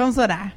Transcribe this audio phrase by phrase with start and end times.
[0.00, 0.54] Vamos orar.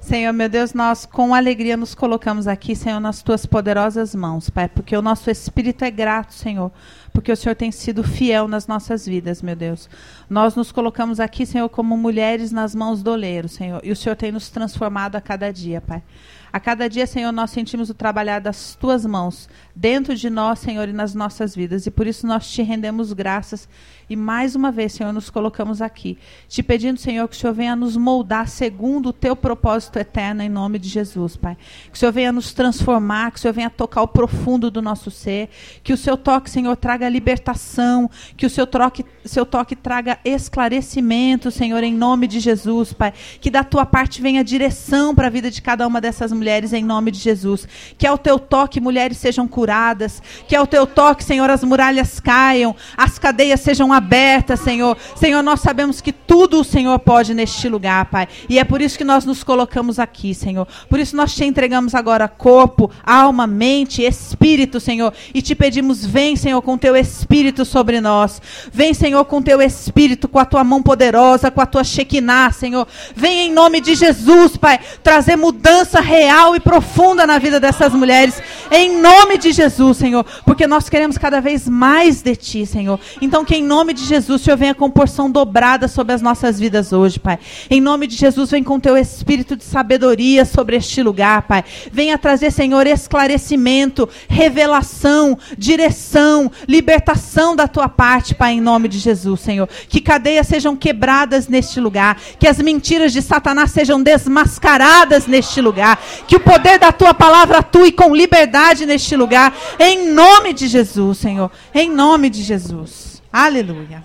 [0.00, 4.68] Senhor, meu Deus, nós com alegria nos colocamos aqui, Senhor, nas tuas poderosas mãos, Pai,
[4.68, 6.70] porque o nosso espírito é grato, Senhor,
[7.12, 9.90] porque o Senhor tem sido fiel nas nossas vidas, meu Deus.
[10.30, 14.14] Nós nos colocamos aqui, Senhor, como mulheres nas mãos do oleiro, Senhor, e o Senhor
[14.14, 16.04] tem nos transformado a cada dia, Pai.
[16.52, 20.86] A cada dia, Senhor, nós sentimos o trabalhar das tuas mãos dentro de nós, Senhor,
[20.86, 21.86] e nas nossas vidas.
[21.86, 23.66] E por isso nós te rendemos graças.
[24.12, 27.74] E mais uma vez, Senhor, nos colocamos aqui, te pedindo, Senhor, que o Senhor venha
[27.74, 31.56] nos moldar segundo o teu propósito eterno, em nome de Jesus, Pai.
[31.90, 35.10] Que o Senhor venha nos transformar, que o Senhor venha tocar o profundo do nosso
[35.10, 35.48] ser.
[35.82, 38.10] Que o seu toque, Senhor, traga libertação.
[38.36, 43.12] Que o seu toque, seu toque traga esclarecimento, Senhor, em nome de Jesus, Pai.
[43.40, 46.84] Que da tua parte venha direção para a vida de cada uma dessas mulheres, em
[46.84, 47.66] nome de Jesus.
[47.96, 50.22] Que ao teu toque, mulheres sejam curadas.
[50.48, 54.96] Que ao teu toque, Senhor, as muralhas caiam, as cadeias sejam abertas, Senhor.
[55.14, 58.26] Senhor, nós sabemos que tudo o Senhor pode neste lugar, Pai.
[58.48, 60.66] E é por isso que nós nos colocamos aqui, Senhor.
[60.88, 65.12] Por isso nós te entregamos agora corpo, alma, mente, espírito, Senhor.
[65.32, 68.40] E te pedimos, vem, Senhor, com teu espírito sobre nós.
[68.72, 72.88] Vem, Senhor, com teu espírito, com a tua mão poderosa, com a tua Shekinah, Senhor.
[73.14, 78.42] Vem em nome de Jesus, Pai, trazer mudança real e profunda na vida dessas mulheres.
[78.70, 82.98] Em nome de Jesus, Senhor, porque nós queremos cada vez mais de Ti, Senhor.
[83.20, 86.92] Então, que em nome de Jesus, Senhor venha com porção dobrada sobre as nossas vidas
[86.92, 87.38] hoje, Pai.
[87.70, 91.64] Em nome de Jesus, vem com Teu espírito de sabedoria sobre este lugar, Pai.
[91.92, 99.40] Venha trazer, Senhor, esclarecimento, revelação, direção, libertação da Tua parte, Pai, em nome de Jesus,
[99.40, 99.68] Senhor.
[99.88, 106.00] Que cadeias sejam quebradas neste lugar, que as mentiras de Satanás sejam desmascaradas neste lugar,
[106.26, 111.18] que o poder da Tua palavra atue com liberdade neste lugar em nome de Jesus,
[111.18, 111.50] Senhor.
[111.74, 113.22] Em nome de Jesus.
[113.32, 114.04] Aleluia.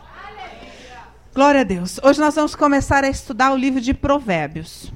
[1.34, 2.00] Glória a Deus.
[2.04, 4.92] Hoje nós vamos começar a estudar o livro de Provérbios.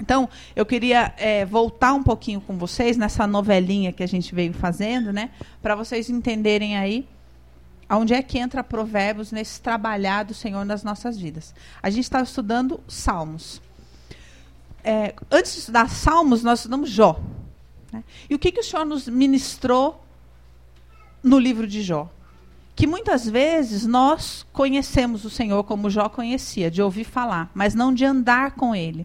[0.00, 4.52] Então, eu queria é, voltar um pouquinho com vocês nessa novelinha que a gente veio
[4.52, 5.30] fazendo, né?
[5.60, 7.08] Para vocês entenderem aí
[7.88, 11.54] aonde é que entra Provérbios nesse trabalhar do Senhor nas nossas vidas.
[11.82, 13.62] A gente estava estudando Salmos.
[14.84, 17.20] É, antes de estudar Salmos, nós estudamos Jó.
[17.92, 18.04] Né?
[18.28, 20.04] E o que, que o Senhor nos ministrou
[21.22, 22.10] no livro de Jó?
[22.78, 27.92] Que muitas vezes nós conhecemos o Senhor como Jó conhecia, de ouvir falar, mas não
[27.92, 29.04] de andar com Ele.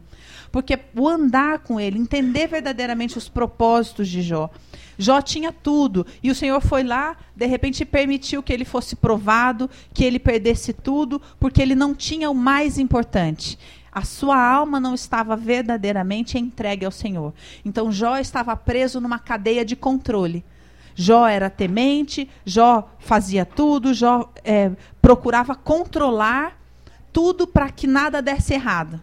[0.52, 4.52] Porque o andar com Ele, entender verdadeiramente os propósitos de Jó.
[4.96, 9.68] Jó tinha tudo, e o Senhor foi lá, de repente permitiu que ele fosse provado,
[9.92, 13.58] que ele perdesse tudo, porque ele não tinha o mais importante
[13.96, 17.32] a sua alma não estava verdadeiramente entregue ao Senhor.
[17.64, 20.44] Então Jó estava preso numa cadeia de controle.
[20.96, 24.72] Jó era temente, Jó fazia tudo, Jó é,
[25.02, 26.60] procurava controlar
[27.12, 29.02] tudo para que nada desse errado.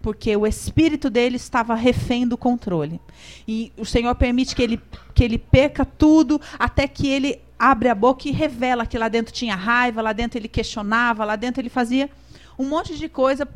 [0.00, 3.00] Porque o espírito dele estava refém do controle.
[3.46, 4.80] E o Senhor permite que ele,
[5.14, 9.32] que ele perca tudo até que ele abre a boca e revela que lá dentro
[9.32, 12.10] tinha raiva, lá dentro ele questionava, lá dentro ele fazia
[12.58, 13.48] um monte de coisa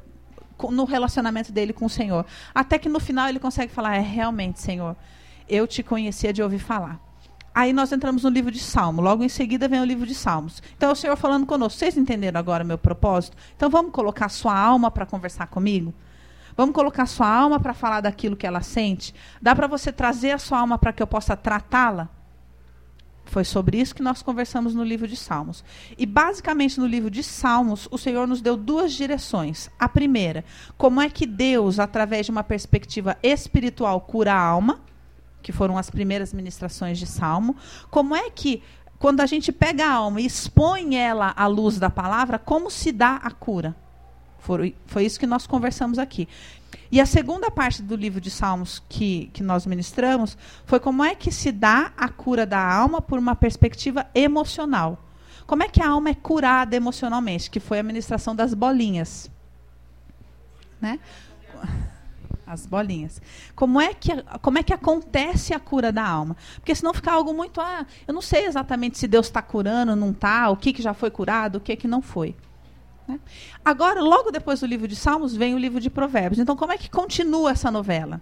[0.70, 2.24] no relacionamento dele com o Senhor.
[2.54, 4.96] Até que no final ele consegue falar: é realmente, Senhor,
[5.48, 7.05] eu te conhecia de ouvir falar.
[7.56, 9.00] Aí nós entramos no livro de Salmo.
[9.00, 10.62] Logo em seguida vem o livro de Salmos.
[10.76, 11.78] Então, o Senhor falando conosco.
[11.78, 13.34] Vocês entenderam agora o meu propósito?
[13.56, 15.94] Então, vamos colocar sua alma para conversar comigo?
[16.54, 19.14] Vamos colocar sua alma para falar daquilo que ela sente?
[19.40, 22.10] Dá para você trazer a sua alma para que eu possa tratá-la?
[23.24, 25.64] Foi sobre isso que nós conversamos no livro de Salmos.
[25.96, 29.70] E basicamente no livro de Salmos, o Senhor nos deu duas direções.
[29.78, 30.44] A primeira,
[30.76, 34.82] como é que Deus, através de uma perspectiva espiritual, cura a alma,
[35.46, 37.54] que foram as primeiras ministrações de Salmo.
[37.88, 38.64] Como é que
[38.98, 42.90] quando a gente pega a alma e expõe ela à luz da palavra, como se
[42.90, 43.72] dá a cura?
[44.40, 46.26] Foi, foi isso que nós conversamos aqui.
[46.90, 51.14] E a segunda parte do livro de Salmos que, que nós ministramos foi como é
[51.14, 54.98] que se dá a cura da alma por uma perspectiva emocional.
[55.46, 57.48] Como é que a alma é curada emocionalmente?
[57.48, 59.30] Que foi a ministração das bolinhas.
[60.80, 60.98] Né?
[62.46, 63.20] As bolinhas.
[63.56, 66.36] Como é, que, como é que acontece a cura da alma?
[66.56, 67.60] Porque senão fica algo muito.
[67.60, 70.94] Ah, eu não sei exatamente se Deus está curando, não está, o que, que já
[70.94, 72.36] foi curado, o que, que não foi.
[73.08, 73.18] Né?
[73.64, 76.38] Agora, logo depois do livro de Salmos, vem o livro de Provérbios.
[76.38, 78.20] Então, como é que continua essa novela?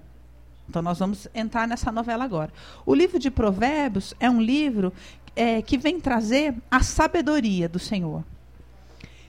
[0.69, 2.53] Então, nós vamos entrar nessa novela agora.
[2.87, 4.93] O livro de Provérbios é um livro
[5.37, 8.25] é, que vem trazer a sabedoria do Senhor.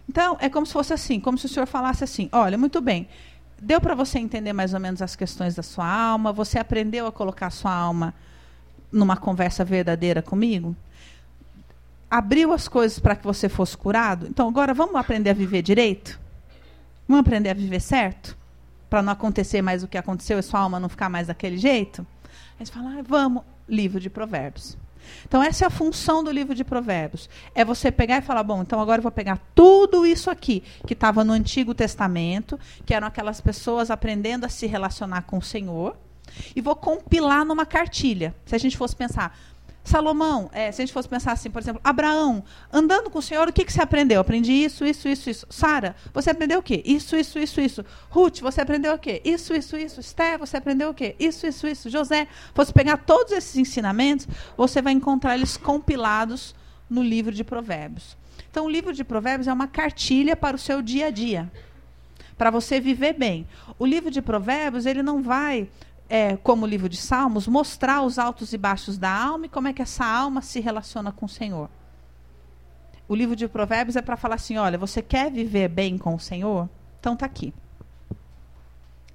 [0.07, 3.07] Então, é como se fosse assim, como se o Senhor falasse assim: olha, muito bem,
[3.61, 7.11] deu para você entender mais ou menos as questões da sua alma, você aprendeu a
[7.11, 8.13] colocar a sua alma
[8.91, 10.75] numa conversa verdadeira comigo?
[12.09, 14.27] abriu as coisas para que você fosse curado.
[14.27, 16.19] Então agora vamos aprender a viver direito?
[17.07, 18.37] Vamos aprender a viver certo?
[18.89, 22.05] Para não acontecer mais o que aconteceu e sua alma não ficar mais daquele jeito?
[22.59, 24.77] Aí você fala, ah, vamos, livro de provérbios.
[25.27, 27.29] Então, essa é a função do livro de Provérbios.
[27.53, 30.93] É você pegar e falar: bom, então agora eu vou pegar tudo isso aqui, que
[30.93, 35.95] estava no Antigo Testamento, que eram aquelas pessoas aprendendo a se relacionar com o Senhor,
[36.55, 38.35] e vou compilar numa cartilha.
[38.45, 39.37] Se a gente fosse pensar,
[39.85, 42.43] Salomão, é, se a gente fosse pensar assim, por exemplo, Abraão,
[42.73, 44.19] andando com o Senhor, o que, que você aprendeu?
[44.19, 45.45] Aprendi isso, isso, isso, isso.
[45.47, 46.81] Sara, você aprendeu o quê?
[46.83, 47.85] Isso, isso, isso, isso.
[48.09, 49.21] Ruth, você aprendeu o quê?
[49.23, 49.99] Isso, isso, isso.
[49.99, 51.15] Esther, você aprendeu o quê?
[51.19, 51.87] Isso, isso, isso.
[51.87, 54.27] José, fosse pegar todos esses ensinamentos,
[54.57, 56.55] você vai encontrar eles compilados
[56.89, 58.17] no livro de Provérbios.
[58.49, 61.51] Então, o livro de Provérbios é uma cartilha para o seu dia a dia,
[62.35, 63.47] para você viver bem.
[63.77, 65.69] O livro de Provérbios, ele não vai
[66.09, 69.67] é, como o livro de Salmos, mostrar os altos e baixos da alma e como
[69.67, 71.69] é que essa alma se relaciona com o Senhor.
[73.07, 76.19] O livro de Provérbios é para falar assim: olha, você quer viver bem com o
[76.19, 76.69] Senhor?
[76.99, 77.53] Então tá aqui.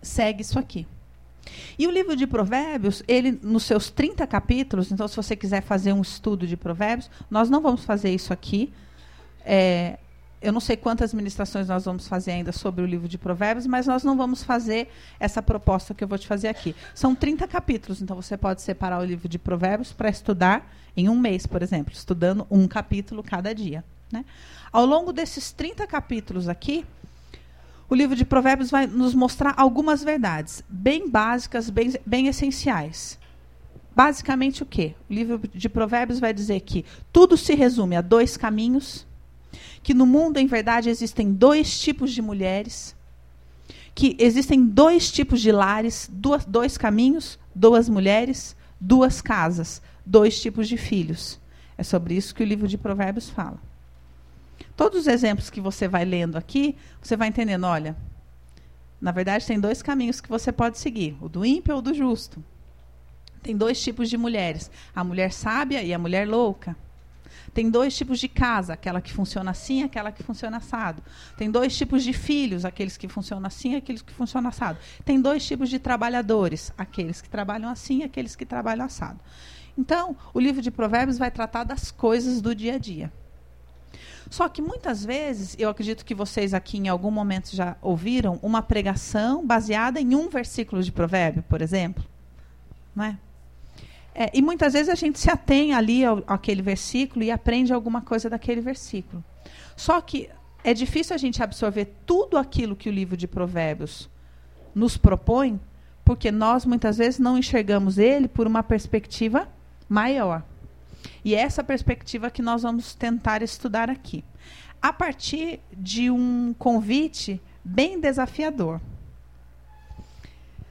[0.02, 0.86] Segue isso aqui.
[1.78, 5.92] E o livro de Provérbios, ele nos seus 30 capítulos, então se você quiser fazer
[5.92, 8.72] um estudo de Provérbios, nós não vamos fazer isso aqui.
[9.44, 9.98] É,
[10.40, 13.86] eu não sei quantas ministrações nós vamos fazer ainda sobre o livro de Provérbios, mas
[13.86, 14.88] nós não vamos fazer
[15.18, 16.74] essa proposta que eu vou te fazer aqui.
[16.94, 21.18] São 30 capítulos, então você pode separar o livro de Provérbios para estudar em um
[21.18, 23.84] mês, por exemplo, estudando um capítulo cada dia.
[24.10, 24.24] Né?
[24.72, 26.86] Ao longo desses 30 capítulos aqui,
[27.88, 33.18] o livro de Provérbios vai nos mostrar algumas verdades, bem básicas, bem, bem essenciais.
[33.94, 34.94] Basicamente o quê?
[35.10, 39.06] O livro de Provérbios vai dizer que tudo se resume a dois caminhos
[39.82, 42.94] que no mundo, em verdade, existem dois tipos de mulheres,
[43.94, 50.68] que existem dois tipos de lares, duas, dois caminhos, duas mulheres, duas casas, dois tipos
[50.68, 51.38] de filhos.
[51.76, 53.58] É sobre isso que o livro de Provérbios fala.
[54.76, 57.96] Todos os exemplos que você vai lendo aqui, você vai entendendo, olha,
[59.00, 62.42] na verdade tem dois caminhos que você pode seguir, o do ímpio ou do justo.
[63.42, 66.76] Tem dois tipos de mulheres, a mulher sábia e a mulher louca.
[67.52, 71.02] Tem dois tipos de casa, aquela que funciona assim, aquela que funciona assado.
[71.36, 74.78] Tem dois tipos de filhos, aqueles que funcionam assim, aqueles que funcionam assado.
[75.04, 79.18] Tem dois tipos de trabalhadores, aqueles que trabalham assim, aqueles que trabalham assado.
[79.76, 83.12] Então, o livro de Provérbios vai tratar das coisas do dia a dia.
[84.28, 88.62] Só que muitas vezes, eu acredito que vocês aqui em algum momento já ouviram uma
[88.62, 92.04] pregação baseada em um versículo de provérbio, por exemplo.
[92.94, 93.18] Não é?
[94.14, 98.02] É, e muitas vezes a gente se atém ali ao, àquele versículo e aprende alguma
[98.02, 99.22] coisa daquele versículo.
[99.76, 100.28] Só que
[100.62, 104.10] é difícil a gente absorver tudo aquilo que o livro de Provérbios
[104.74, 105.58] nos propõe,
[106.04, 109.48] porque nós muitas vezes não enxergamos ele por uma perspectiva
[109.88, 110.42] maior.
[111.24, 114.24] E é essa perspectiva que nós vamos tentar estudar aqui,
[114.82, 118.80] a partir de um convite bem desafiador.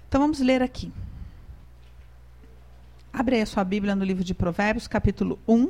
[0.08, 0.92] Então vamos ler aqui.
[3.20, 5.70] Abre aí a sua Bíblia no livro de Provérbios, capítulo 1.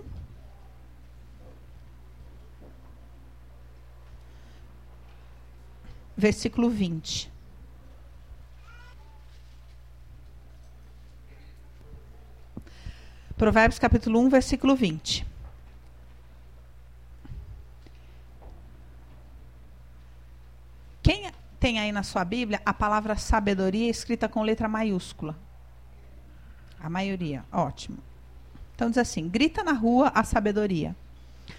[6.15, 7.31] Versículo 20.
[13.35, 15.25] Provérbios capítulo 1, versículo 20.
[21.01, 25.48] Quem tem aí na sua Bíblia a palavra sabedoria escrita com letra maiúscula?
[26.81, 27.97] A maioria, ótimo.
[28.75, 30.95] Então diz assim: grita na rua a sabedoria.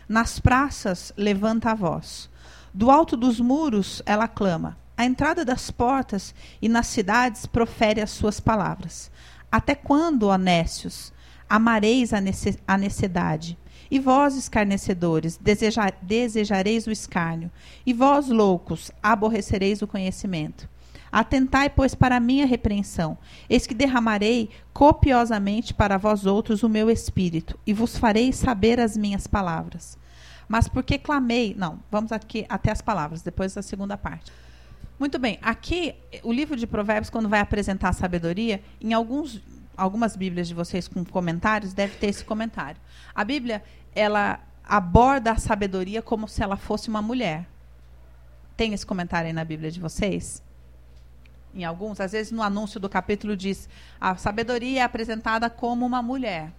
[0.08, 2.30] Nas praças levanta a voz.
[2.72, 4.78] Do alto dos muros ela clama.
[4.96, 9.10] À entrada das portas e nas cidades profere as suas palavras.
[9.50, 11.12] Até quando, nécios,
[11.48, 13.58] amareis a necessidade?
[13.90, 17.50] E vós, escarnecedores, desejar, desejareis o escárnio.
[17.84, 20.68] E vós, loucos, aborrecereis o conhecimento.
[21.12, 23.18] Atentai, pois, para a minha repreensão.
[23.48, 28.96] Eis que derramarei copiosamente para vós outros o meu espírito, e vos farei saber as
[28.96, 29.98] minhas palavras.
[30.48, 31.54] Mas porque clamei.
[31.56, 34.32] Não, vamos aqui até as palavras, depois da segunda parte.
[34.98, 39.40] Muito bem, aqui o livro de Provérbios, quando vai apresentar a sabedoria, em alguns,
[39.76, 42.80] algumas Bíblias de vocês com comentários, deve ter esse comentário.
[43.14, 43.62] A Bíblia,
[43.94, 47.48] ela aborda a sabedoria como se ela fosse uma mulher.
[48.56, 50.42] Tem esse comentário aí na Bíblia de vocês?
[51.54, 53.68] Em alguns, às vezes no anúncio do capítulo diz:
[54.00, 56.52] a sabedoria é apresentada como uma mulher.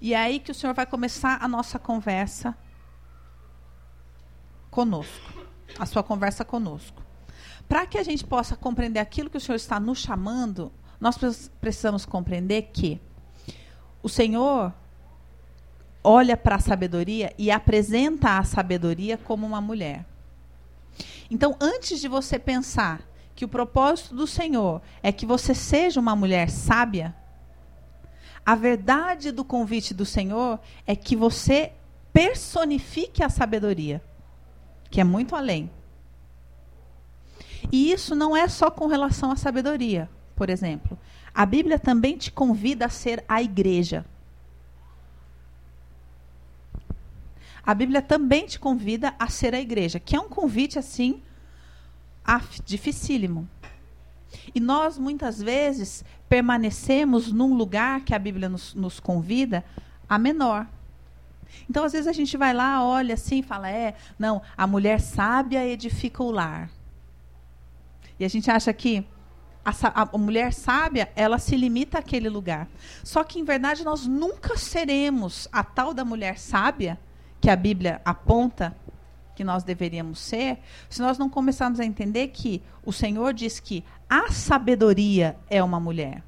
[0.00, 2.56] E é aí que o Senhor vai começar a nossa conversa
[4.70, 5.32] conosco,
[5.78, 7.02] a sua conversa conosco.
[7.68, 11.18] Para que a gente possa compreender aquilo que o Senhor está nos chamando, nós
[11.60, 13.00] precisamos compreender que
[14.02, 14.72] o Senhor
[16.02, 20.06] olha para a sabedoria e apresenta a sabedoria como uma mulher.
[21.30, 23.07] Então, antes de você pensar
[23.38, 27.14] que o propósito do Senhor é que você seja uma mulher sábia,
[28.44, 31.72] a verdade do convite do Senhor é que você
[32.12, 34.02] personifique a sabedoria,
[34.90, 35.70] que é muito além.
[37.70, 40.98] E isso não é só com relação à sabedoria, por exemplo.
[41.32, 44.04] A Bíblia também te convida a ser a igreja.
[47.64, 51.22] A Bíblia também te convida a ser a igreja, que é um convite assim
[52.28, 53.48] af, dificílimo.
[54.54, 59.64] E nós muitas vezes permanecemos num lugar que a Bíblia nos, nos convida
[60.06, 60.66] a menor.
[61.68, 65.66] Então, às vezes, a gente vai lá, olha assim fala: é, não, a mulher sábia
[65.66, 66.70] edifica o lar.
[68.20, 69.06] E a gente acha que
[69.64, 72.68] a, a, mulher sábia, ela se limita àquele lugar.
[73.02, 76.98] Só que, em verdade, nós nunca seremos a tal da mulher sábia
[77.40, 78.76] que a Bíblia aponta
[79.38, 80.58] que nós deveríamos ser,
[80.90, 85.78] se nós não começarmos a entender que o Senhor diz que a sabedoria é uma
[85.78, 86.24] mulher.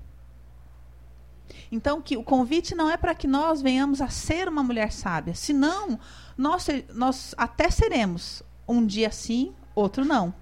[1.73, 5.35] Então, que o convite não é para que nós venhamos a ser uma mulher sábia,
[5.35, 5.99] senão
[6.38, 10.33] nós, nós até seremos um dia sim, outro não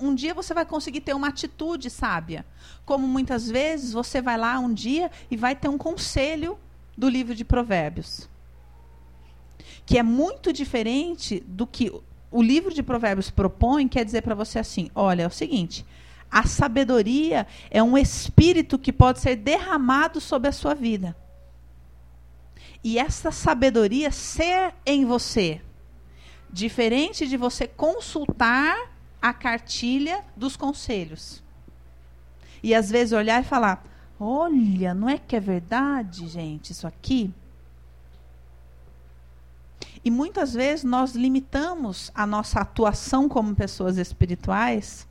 [0.00, 2.46] um dia você vai conseguir ter uma atitude sábia.
[2.84, 6.56] Como muitas vezes você vai lá um dia e vai ter um conselho
[6.96, 8.28] do livro de Provérbios.
[9.88, 11.90] Que é muito diferente do que
[12.30, 15.82] o livro de Provérbios propõe, quer dizer para você assim: olha, é o seguinte,
[16.30, 21.16] a sabedoria é um espírito que pode ser derramado sobre a sua vida.
[22.84, 25.62] E essa sabedoria ser em você,
[26.52, 28.92] diferente de você consultar
[29.22, 31.42] a cartilha dos conselhos.
[32.62, 33.82] E às vezes olhar e falar:
[34.20, 37.32] olha, não é que é verdade, gente, isso aqui?
[40.08, 45.06] E muitas vezes nós limitamos a nossa atuação como pessoas espirituais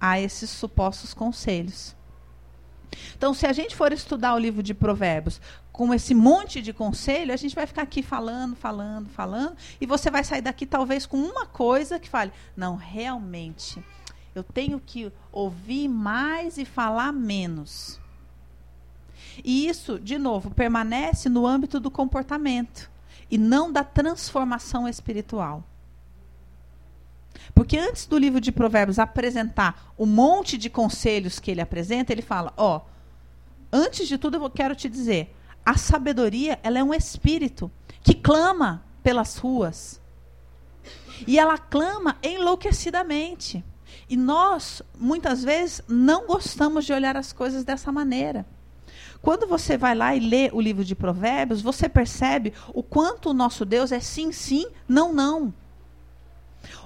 [0.00, 1.94] a esses supostos conselhos.
[3.16, 5.40] Então, se a gente for estudar o livro de Provérbios
[5.70, 10.10] com esse monte de conselho, a gente vai ficar aqui falando, falando, falando, e você
[10.10, 13.80] vai sair daqui talvez com uma coisa que fale: não, realmente,
[14.34, 18.00] eu tenho que ouvir mais e falar menos.
[19.44, 22.90] E isso, de novo, permanece no âmbito do comportamento
[23.32, 25.64] e não da transformação espiritual.
[27.54, 32.20] Porque antes do livro de Provérbios apresentar o monte de conselhos que ele apresenta, ele
[32.20, 32.82] fala: ó,
[33.72, 35.34] antes de tudo eu quero te dizer,
[35.64, 37.70] a sabedoria ela é um espírito
[38.02, 39.98] que clama pelas ruas
[41.26, 43.64] e ela clama enlouquecidamente.
[44.10, 48.44] E nós muitas vezes não gostamos de olhar as coisas dessa maneira.
[49.22, 53.32] Quando você vai lá e lê o livro de Provérbios, você percebe o quanto o
[53.32, 55.54] nosso Deus é sim, sim, não, não.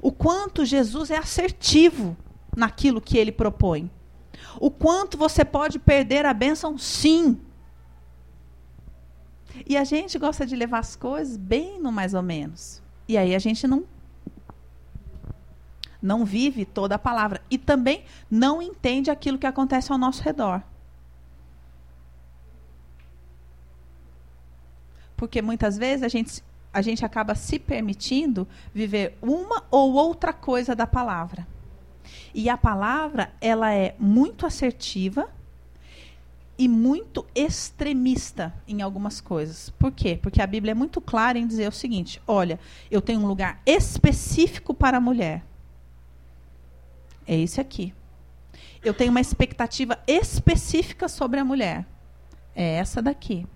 [0.03, 2.15] O quanto Jesus é assertivo
[2.55, 3.91] naquilo que ele propõe.
[4.61, 7.41] O quanto você pode perder a bênção, sim.
[9.67, 12.83] E a gente gosta de levar as coisas bem no mais ou menos.
[13.09, 13.85] E aí a gente não
[16.03, 20.63] não vive toda a palavra e também não entende aquilo que acontece ao nosso redor.
[25.17, 26.43] Porque muitas vezes a gente
[26.77, 31.49] a gente acaba se permitindo viver uma ou outra coisa da palavra.
[32.35, 35.27] E a palavra, ela é muito assertiva
[36.59, 39.71] e muito extremista em algumas coisas.
[39.71, 40.19] Por quê?
[40.21, 43.63] Porque a Bíblia é muito clara em dizer o seguinte: olha, eu tenho um lugar
[43.65, 45.43] específico para a mulher.
[47.27, 47.95] É esse aqui.
[48.85, 51.87] Eu tenho uma expectativa específica sobre a mulher.
[52.55, 53.47] É essa daqui.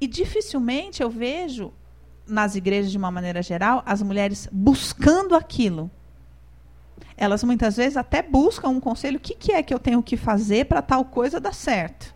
[0.00, 1.72] E dificilmente eu vejo
[2.26, 5.90] nas igrejas de uma maneira geral as mulheres buscando aquilo.
[7.16, 10.16] Elas muitas vezes até buscam um conselho, o que, que é que eu tenho que
[10.16, 12.14] fazer para tal coisa dar certo?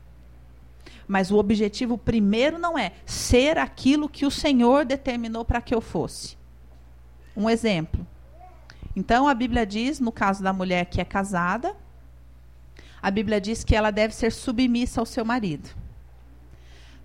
[1.09, 5.81] Mas o objetivo primeiro não é ser aquilo que o Senhor determinou para que eu
[5.81, 6.37] fosse.
[7.37, 8.07] Um exemplo.
[8.95, 11.75] Então a Bíblia diz, no caso da mulher que é casada,
[13.01, 15.80] a Bíblia diz que ela deve ser submissa ao seu marido.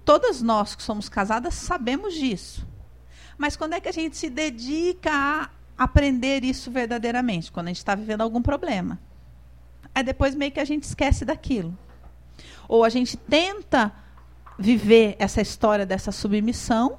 [0.05, 2.65] Todas nós que somos casadas sabemos disso.
[3.37, 7.51] Mas quando é que a gente se dedica a aprender isso verdadeiramente?
[7.51, 8.99] Quando a gente está vivendo algum problema.
[9.93, 11.75] Aí depois meio que a gente esquece daquilo.
[12.67, 13.91] Ou a gente tenta
[14.57, 16.97] viver essa história dessa submissão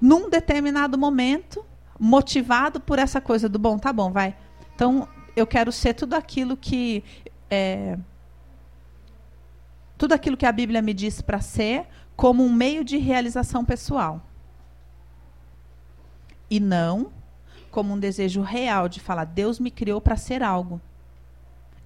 [0.00, 1.64] num determinado momento,
[1.98, 4.36] motivado por essa coisa do bom, tá bom, vai.
[4.74, 7.02] Então eu quero ser tudo aquilo que
[7.50, 7.96] é,
[9.96, 11.86] tudo aquilo que a Bíblia me diz para ser
[12.16, 14.22] como um meio de realização pessoal.
[16.50, 17.12] E não
[17.70, 20.80] como um desejo real de falar: Deus me criou para ser algo.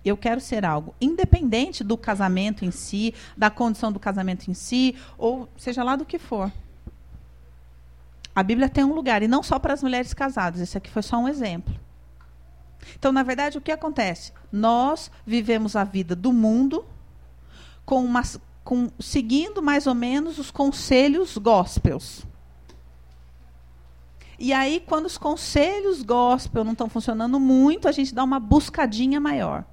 [0.05, 4.95] Eu quero ser algo, independente do casamento em si, da condição do casamento em si,
[5.19, 6.53] ou seja lá do que for.
[8.35, 11.03] A Bíblia tem um lugar, e não só para as mulheres casadas, esse aqui foi
[11.03, 11.75] só um exemplo.
[12.97, 14.33] Então, na verdade, o que acontece?
[14.53, 16.87] Nós vivemos a vida do mundo
[17.89, 18.21] com uma,
[18.63, 22.23] com, seguindo mais ou menos os conselhos gospels.
[24.39, 29.19] E aí, quando os conselhos gospel não estão funcionando muito, a gente dá uma buscadinha
[29.19, 29.65] maior.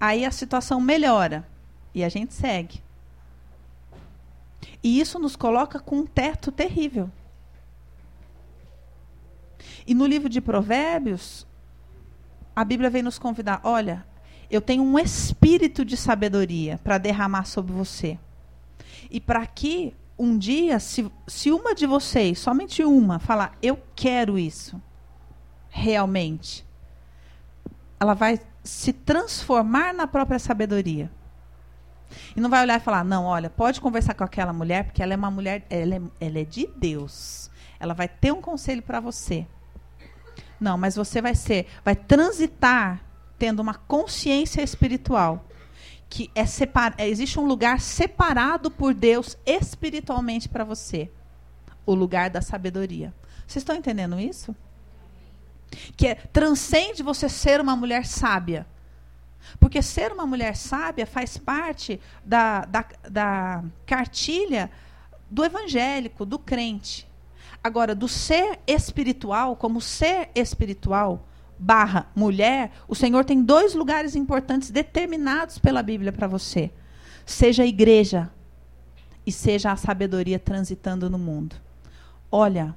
[0.00, 1.46] Aí a situação melhora
[1.94, 2.82] e a gente segue.
[4.82, 7.10] E isso nos coloca com um teto terrível.
[9.86, 11.46] E no livro de Provérbios,
[12.56, 14.06] a Bíblia vem nos convidar: olha,
[14.50, 18.18] eu tenho um espírito de sabedoria para derramar sobre você.
[19.10, 24.38] E para que um dia, se, se uma de vocês, somente uma, falar, eu quero
[24.38, 24.80] isso,
[25.68, 26.66] realmente,
[28.00, 31.10] ela vai se transformar na própria sabedoria.
[32.34, 35.12] E não vai olhar e falar, não, olha, pode conversar com aquela mulher, porque ela
[35.12, 37.50] é uma mulher, ela é, ela é de Deus.
[37.78, 39.46] Ela vai ter um conselho para você.
[40.58, 43.00] Não, mas você vai ser, vai transitar
[43.38, 45.44] tendo uma consciência espiritual
[46.08, 51.10] que é separ, existe um lugar separado por Deus espiritualmente para você,
[51.84, 53.14] o lugar da sabedoria.
[53.46, 54.56] Vocês estão entendendo isso?
[55.96, 58.66] Que é, transcende você ser uma mulher sábia.
[59.60, 64.70] Porque ser uma mulher sábia faz parte da, da, da cartilha
[65.30, 67.06] do evangélico, do crente.
[67.62, 71.26] Agora, do ser espiritual, como ser espiritual,
[71.58, 76.70] barra mulher, o Senhor tem dois lugares importantes determinados pela Bíblia para você.
[77.26, 78.30] Seja a igreja
[79.26, 81.56] e seja a sabedoria transitando no mundo.
[82.30, 82.74] Olha,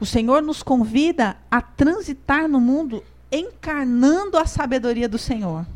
[0.00, 5.66] o Senhor nos convida a transitar no mundo encarnando a sabedoria do Senhor.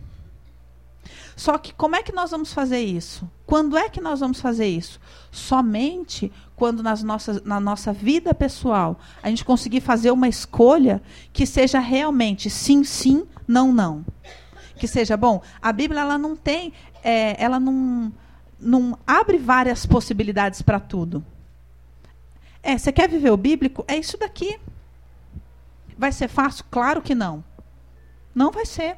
[1.38, 3.30] Só que como é que nós vamos fazer isso?
[3.46, 5.00] Quando é que nós vamos fazer isso?
[5.30, 11.00] Somente quando nas nossas, na nossa vida pessoal a gente conseguir fazer uma escolha
[11.32, 14.04] que seja realmente sim, sim, não, não.
[14.74, 15.40] Que seja bom.
[15.62, 16.72] A Bíblia ela não tem,
[17.04, 18.12] é, ela não,
[18.58, 21.24] não abre várias possibilidades para tudo.
[22.60, 23.84] É, você quer viver o bíblico?
[23.86, 24.58] É isso daqui.
[25.96, 26.64] Vai ser fácil?
[26.68, 27.44] Claro que não.
[28.34, 28.96] Não vai ser.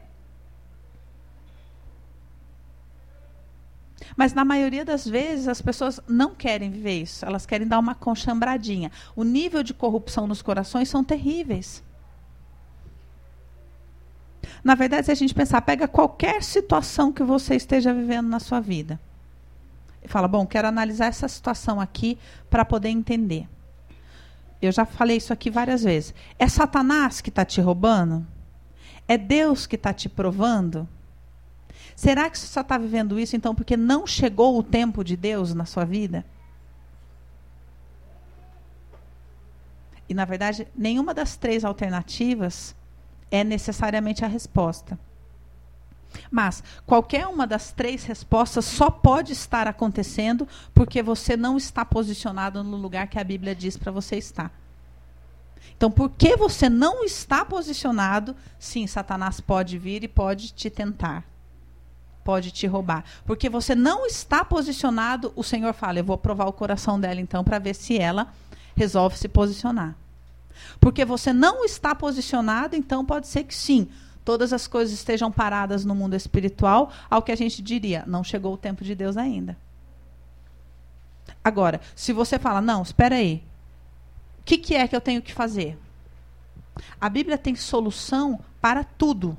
[4.16, 7.94] Mas na maioria das vezes as pessoas não querem viver isso, elas querem dar uma
[7.94, 8.90] conchambradinha.
[9.14, 11.82] O nível de corrupção nos corações são terríveis.
[14.62, 18.60] Na verdade, se a gente pensar, pega qualquer situação que você esteja vivendo na sua
[18.60, 19.00] vida.
[20.02, 22.18] E fala, bom, quero analisar essa situação aqui
[22.48, 23.48] para poder entender.
[24.60, 26.14] Eu já falei isso aqui várias vezes.
[26.38, 28.26] É Satanás que está te roubando?
[29.08, 30.88] É Deus que está te provando?
[32.00, 35.52] Será que você só está vivendo isso, então, porque não chegou o tempo de Deus
[35.52, 36.24] na sua vida?
[40.08, 42.74] E, na verdade, nenhuma das três alternativas
[43.30, 44.98] é necessariamente a resposta.
[46.30, 52.64] Mas qualquer uma das três respostas só pode estar acontecendo porque você não está posicionado
[52.64, 54.50] no lugar que a Bíblia diz para você estar.
[55.76, 61.28] Então, porque você não está posicionado, sim, Satanás pode vir e pode te tentar
[62.30, 63.02] pode te roubar.
[63.26, 67.42] Porque você não está posicionado, o Senhor fala, eu vou provar o coração dela então
[67.42, 68.32] para ver se ela
[68.76, 69.96] resolve se posicionar.
[70.78, 73.88] Porque você não está posicionado, então pode ser que sim,
[74.24, 78.54] todas as coisas estejam paradas no mundo espiritual, ao que a gente diria, não chegou
[78.54, 79.58] o tempo de Deus ainda.
[81.42, 83.42] Agora, se você fala, não, espera aí,
[84.38, 85.76] o que, que é que eu tenho que fazer?
[87.00, 89.36] A Bíblia tem solução para tudo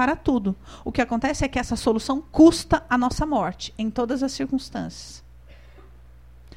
[0.00, 0.56] para tudo.
[0.82, 5.22] O que acontece é que essa solução custa a nossa morte, em todas as circunstâncias.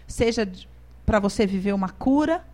[0.07, 0.49] Seja
[1.05, 2.47] para você viver uma cura,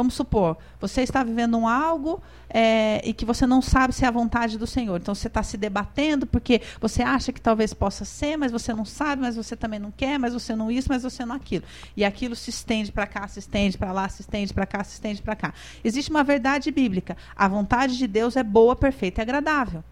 [0.00, 4.08] Vamos supor, você está vivendo um algo é, e que você não sabe se é
[4.08, 4.98] a vontade do Senhor.
[4.98, 8.86] Então você está se debatendo porque você acha que talvez possa ser, mas você não
[8.86, 11.64] sabe, mas você também não quer, mas você não isso, mas você não aquilo.
[11.94, 14.94] E aquilo se estende para cá, se estende para lá, se estende para cá, se
[14.94, 15.52] estende para cá.
[15.84, 17.14] Existe uma verdade bíblica.
[17.36, 19.84] A vontade de Deus é boa, perfeita e agradável.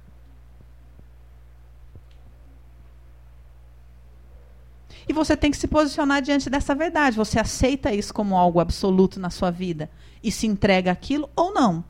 [5.08, 7.16] E você tem que se posicionar diante dessa verdade.
[7.16, 9.90] Você aceita isso como algo absoluto na sua vida
[10.22, 11.84] e se entrega aquilo ou não?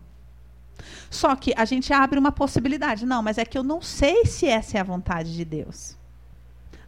[1.11, 3.05] Só que a gente abre uma possibilidade.
[3.05, 5.97] Não, mas é que eu não sei se essa é a vontade de Deus.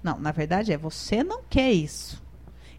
[0.03, 2.23] Não, na verdade é você não quer isso.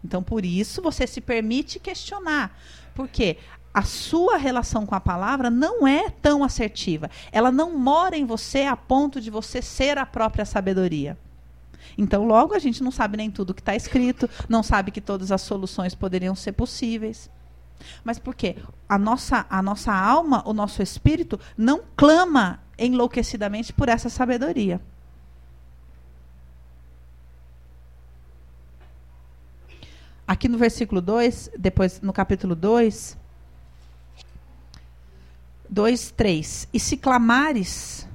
[0.04, 2.58] Então, por isso, você se permite questionar.
[2.94, 3.38] Por quê?
[3.74, 7.10] a sua relação com a palavra não é tão assertiva.
[7.30, 11.16] Ela não mora em você a ponto de você ser a própria sabedoria.
[11.96, 15.30] Então, logo, a gente não sabe nem tudo que está escrito, não sabe que todas
[15.30, 17.30] as soluções poderiam ser possíveis.
[18.04, 18.56] Mas por quê?
[18.88, 24.80] A nossa, a nossa alma, o nosso espírito, não clama enlouquecidamente por essa sabedoria.
[30.26, 33.18] Aqui no versículo 2, depois no capítulo 2,
[35.68, 36.68] 2, 3.
[36.72, 38.08] E se clamares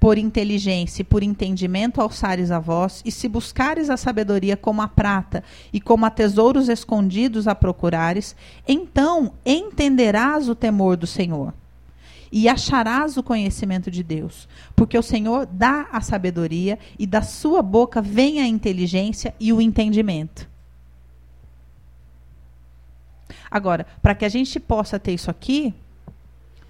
[0.00, 4.88] por inteligência e por entendimento alçares a voz, e se buscares a sabedoria como a
[4.88, 8.34] prata e como a tesouros escondidos a procurares,
[8.66, 11.52] então entenderás o temor do Senhor
[12.32, 17.60] e acharás o conhecimento de Deus, porque o Senhor dá a sabedoria e da sua
[17.60, 20.48] boca vem a inteligência e o entendimento.
[23.50, 25.74] Agora, para que a gente possa ter isso aqui,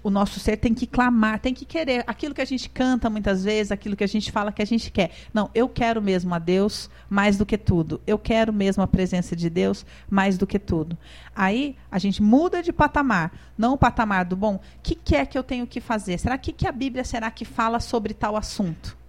[0.03, 3.43] o nosso ser tem que clamar, tem que querer aquilo que a gente canta muitas
[3.43, 5.11] vezes, aquilo que a gente fala que a gente quer.
[5.33, 8.01] Não, eu quero mesmo a Deus mais do que tudo.
[8.05, 10.97] Eu quero mesmo a presença de Deus mais do que tudo.
[11.35, 14.55] Aí a gente muda de patamar, não o patamar do bom.
[14.55, 16.17] O que, que é que eu tenho que fazer?
[16.17, 19.00] Será que, que a Bíblia será que fala sobre tal assunto?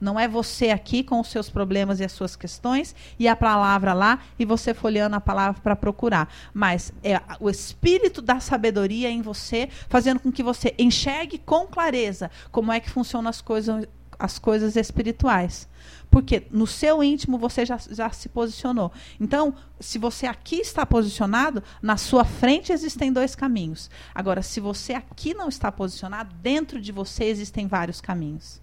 [0.00, 3.92] Não é você aqui com os seus problemas e as suas questões e a palavra
[3.92, 6.32] lá e você folheando a palavra para procurar.
[6.54, 12.30] Mas é o espírito da sabedoria em você, fazendo com que você enxergue com clareza
[12.52, 13.86] como é que funcionam as coisas,
[14.18, 15.68] as coisas espirituais.
[16.10, 18.90] Porque no seu íntimo você já, já se posicionou.
[19.20, 23.90] Então, se você aqui está posicionado, na sua frente existem dois caminhos.
[24.14, 28.60] Agora, se você aqui não está posicionado, dentro de você existem vários caminhos.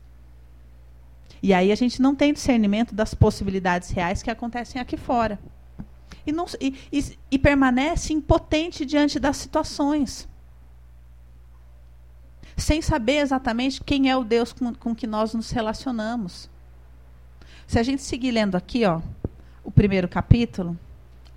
[1.46, 5.38] E aí a gente não tem discernimento das possibilidades reais que acontecem aqui fora.
[6.26, 10.28] E, não, e, e, e permanece impotente diante das situações.
[12.58, 16.50] Sem saber exatamente quem é o Deus com, com que nós nos relacionamos.
[17.68, 19.00] Se a gente seguir lendo aqui, ó,
[19.64, 20.76] o primeiro capítulo,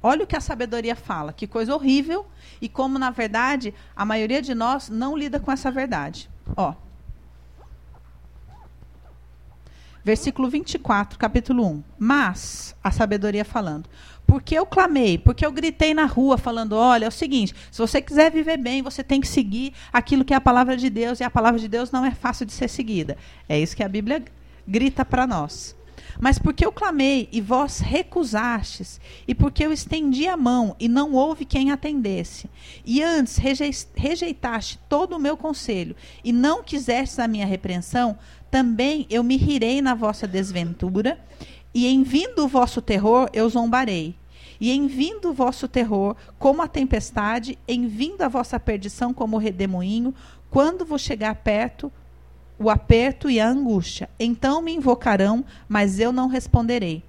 [0.03, 2.25] olha o que a sabedoria fala, que coisa horrível
[2.63, 6.31] e como na verdade a maioria de nós não lida com essa verdade.
[6.57, 6.73] Ó,
[10.05, 11.83] Versículo 24, capítulo 1.
[11.99, 13.89] Mas, a sabedoria falando,
[14.27, 18.01] porque eu clamei, porque eu gritei na rua falando: olha, é o seguinte, se você
[18.01, 21.25] quiser viver bem, você tem que seguir aquilo que é a palavra de Deus, e
[21.25, 23.17] a palavra de Deus não é fácil de ser seguida.
[23.49, 24.23] É isso que a Bíblia
[24.67, 25.75] grita para nós.
[26.21, 31.13] Mas porque eu clamei e vós recusastes, e porque eu estendi a mão e não
[31.13, 32.51] houve quem atendesse,
[32.85, 33.39] e antes
[33.95, 38.19] rejeitaste todo o meu conselho e não quisestes a minha repreensão,
[38.51, 41.19] também eu me rirei na vossa desventura,
[41.75, 44.17] e em vindo o vosso terror eu zombarei.
[44.61, 49.37] E em vindo o vosso terror, como a tempestade, em vindo a vossa perdição como
[49.37, 50.15] o redemoinho,
[50.51, 51.93] quando vos chegar perto,
[52.59, 54.11] o aperto e a angústia.
[54.19, 57.05] Então me invocarão, mas eu não responderei.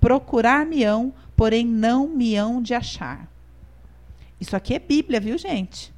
[0.00, 3.28] Procurar-me-ão, porém não me hão de achar.
[4.40, 5.93] Isso aqui é Bíblia, viu, gente?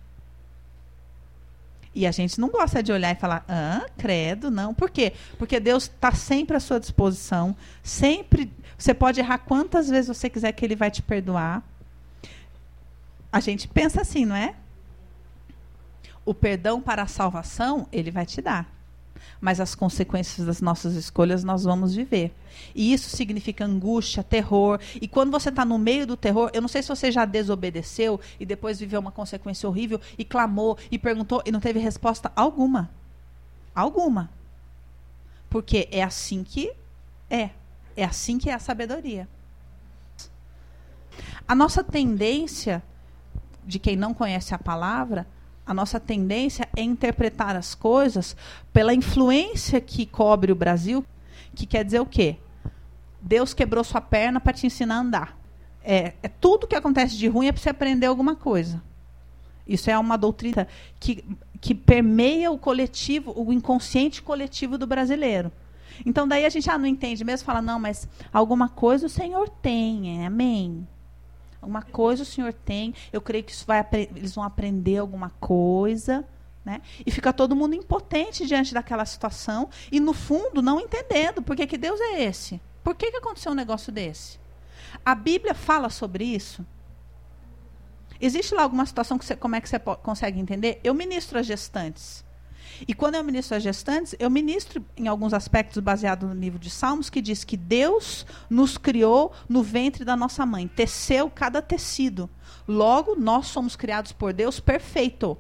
[1.97, 4.75] E a gente não gosta de olhar e falar, ah, credo, não.
[4.75, 5.15] Por quê?
[5.39, 7.57] Porque Deus está sempre à sua disposição.
[7.83, 8.53] Sempre.
[8.77, 11.63] Você pode errar quantas vezes você quiser que Ele vai te perdoar.
[13.33, 14.55] A gente pensa assim, não é?
[16.23, 18.76] O perdão para a salvação, Ele vai te dar
[19.41, 22.35] mas as consequências das nossas escolhas nós vamos viver.
[22.75, 24.81] E isso significa angústia, terror.
[25.01, 28.21] E quando você está no meio do terror, eu não sei se você já desobedeceu
[28.41, 32.91] e depois viveu uma consequência horrível e clamou e perguntou e não teve resposta alguma.
[33.75, 34.31] Alguma.
[35.51, 36.73] Porque é assim que
[37.31, 37.51] é.
[37.97, 39.29] É assim que é a sabedoria.
[41.49, 42.83] A nossa tendência
[43.65, 45.27] de quem não conhece a palavra
[45.67, 48.37] a nossa tendência é interpretar as coisas
[48.73, 51.05] pela influência que cobre o Brasil,
[51.55, 52.37] que quer dizer o quê?
[53.21, 55.39] Deus quebrou sua perna para te ensinar a andar.
[55.83, 58.81] É, é tudo que acontece de ruim é para você aprender alguma coisa.
[59.67, 60.69] Isso é uma doutrina
[61.01, 61.25] que,
[61.61, 65.51] que permeia o coletivo, o inconsciente coletivo do brasileiro.
[66.05, 69.49] Então daí a gente ah, não entende mesmo, fala, não, mas alguma coisa o Senhor
[69.49, 70.87] tem, é, amém.
[71.67, 72.95] Alguma coisa o Senhor tem.
[73.13, 76.25] Eu creio que isso vai, eles vão aprender alguma coisa.
[76.65, 76.81] Né?
[77.05, 81.67] E fica todo mundo impotente diante daquela situação e, no fundo, não entendendo por que,
[81.67, 82.61] que Deus é esse.
[82.85, 84.39] Por que, que aconteceu um negócio desse?
[85.05, 86.65] A Bíblia fala sobre isso.
[88.21, 90.81] Existe lá alguma situação que você, como é que você consegue entender?
[90.85, 92.25] Eu ministro as gestantes.
[92.87, 96.69] E quando eu ministro as gestantes, eu ministro em alguns aspectos baseado no livro de
[96.69, 102.29] Salmos, que diz que Deus nos criou no ventre da nossa mãe, teceu cada tecido.
[102.67, 105.39] Logo, nós somos criados por Deus perfeito.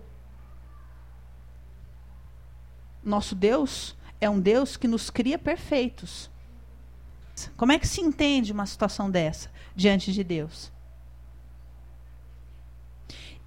[3.04, 6.30] Nosso Deus é um Deus que nos cria perfeitos.
[7.56, 10.72] Como é que se entende uma situação dessa diante de Deus?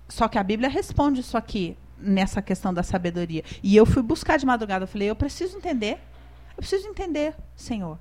[0.08, 3.44] Só que a Bíblia responde isso aqui nessa questão da sabedoria.
[3.62, 6.00] E eu fui buscar de madrugada, eu falei, eu preciso entender.
[6.52, 7.98] Eu preciso entender, Senhor.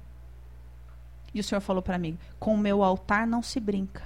[1.32, 4.02] E o Senhor falou para mim: com o meu altar não se brinca.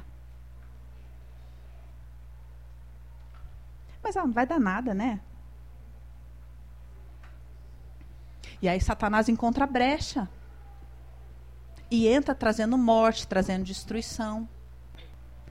[4.02, 5.20] Mas ah, não vai dar nada, né?
[8.60, 10.28] E aí Satanás encontra a brecha.
[11.90, 14.48] E entra trazendo morte, trazendo destruição.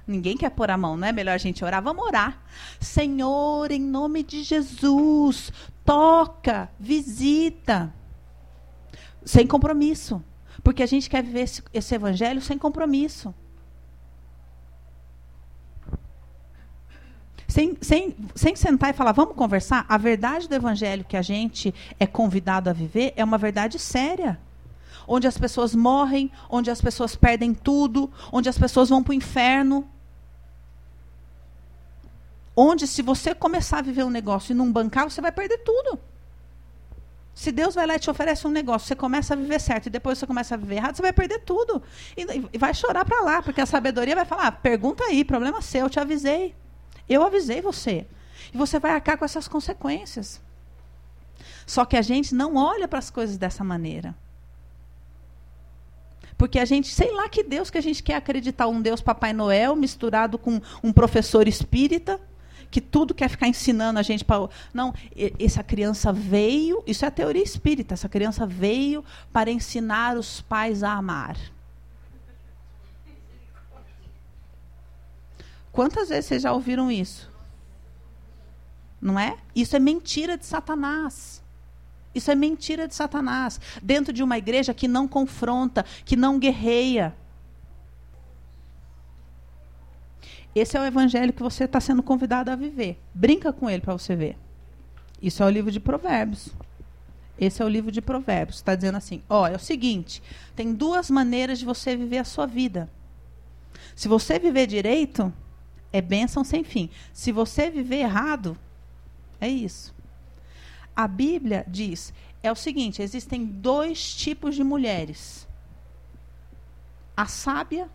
[0.05, 1.81] Ninguém quer pôr a mão, não é melhor a gente orar?
[1.81, 2.41] Vamos orar.
[2.79, 5.51] Senhor, em nome de Jesus,
[5.85, 7.93] toca, visita.
[9.23, 10.23] Sem compromisso.
[10.63, 13.33] Porque a gente quer viver esse, esse evangelho sem compromisso.
[17.47, 21.73] Sem, sem, sem sentar e falar, vamos conversar, a verdade do evangelho que a gente
[21.99, 24.39] é convidado a viver é uma verdade séria
[25.07, 29.15] onde as pessoas morrem, onde as pessoas perdem tudo, onde as pessoas vão para o
[29.15, 29.87] inferno.
[32.55, 35.99] Onde, se você começar a viver um negócio e não bancar, você vai perder tudo.
[37.33, 39.89] Se Deus vai lá e te oferece um negócio, você começa a viver certo e
[39.89, 41.81] depois você começa a viver errado, você vai perder tudo.
[42.15, 45.61] E, e vai chorar para lá, porque a sabedoria vai falar: ah, pergunta aí, problema
[45.61, 46.53] seu, eu te avisei.
[47.07, 48.05] Eu avisei você.
[48.53, 50.41] E você vai arcar com essas consequências.
[51.65, 54.13] Só que a gente não olha para as coisas dessa maneira.
[56.41, 59.31] Porque a gente, sei lá que Deus que a gente quer acreditar, um Deus Papai
[59.31, 62.19] Noel misturado com um professor espírita,
[62.71, 64.49] que tudo quer ficar ensinando a gente para.
[64.73, 64.91] Não,
[65.39, 70.81] essa criança veio, isso é a teoria espírita, essa criança veio para ensinar os pais
[70.81, 71.37] a amar.
[75.71, 77.29] Quantas vezes vocês já ouviram isso?
[78.99, 79.37] Não é?
[79.55, 81.40] Isso é mentira de Satanás.
[82.13, 83.59] Isso é mentira de Satanás.
[83.81, 87.15] Dentro de uma igreja que não confronta, que não guerreia.
[90.53, 92.99] Esse é o evangelho que você está sendo convidado a viver.
[93.13, 94.37] Brinca com ele para você ver.
[95.21, 96.49] Isso é o livro de Provérbios.
[97.39, 98.57] Esse é o livro de Provérbios.
[98.57, 100.21] Está dizendo assim: ó, é o seguinte:
[100.55, 102.89] tem duas maneiras de você viver a sua vida.
[103.95, 105.33] Se você viver direito,
[105.93, 106.89] é bênção sem fim.
[107.13, 108.57] Se você viver errado,
[109.39, 109.93] é isso.
[111.01, 115.47] A Bíblia diz é o seguinte: existem dois tipos de mulheres:
[117.17, 117.89] a sábia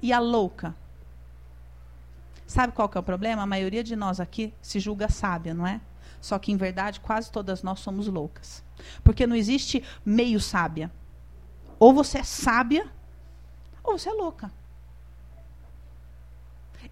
[0.00, 0.74] e a louca.
[2.46, 3.42] Sabe qual que é o problema?
[3.42, 5.82] A maioria de nós aqui se julga sábia, não é?
[6.18, 8.64] Só que, em verdade, quase todas nós somos loucas.
[9.04, 10.90] Porque não existe meio sábia.
[11.78, 12.90] Ou você é sábia,
[13.84, 14.50] ou você é louca.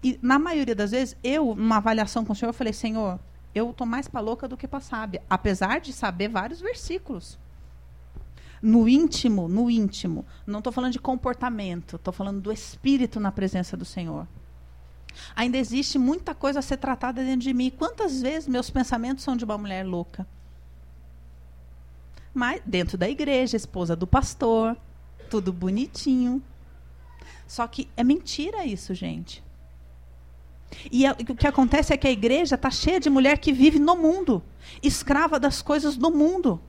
[0.03, 3.19] E, na maioria das vezes, eu, numa avaliação com o Senhor, eu falei, Senhor,
[3.57, 7.37] eu tô mais para louca do que para sábia, apesar de saber vários versículos.
[8.61, 13.77] No íntimo, no íntimo, não estou falando de comportamento, estou falando do espírito na presença
[13.77, 14.27] do Senhor.
[15.35, 17.71] Ainda existe muita coisa a ser tratada dentro de mim.
[17.71, 20.27] Quantas vezes meus pensamentos são de uma mulher louca?
[22.33, 24.77] Mas dentro da igreja, esposa do pastor,
[25.29, 26.41] tudo bonitinho.
[27.47, 29.43] Só que é mentira isso, gente.
[30.91, 33.79] E a, o que acontece é que a igreja está cheia de mulher que vive
[33.79, 34.43] no mundo,
[34.83, 36.61] escrava das coisas do mundo,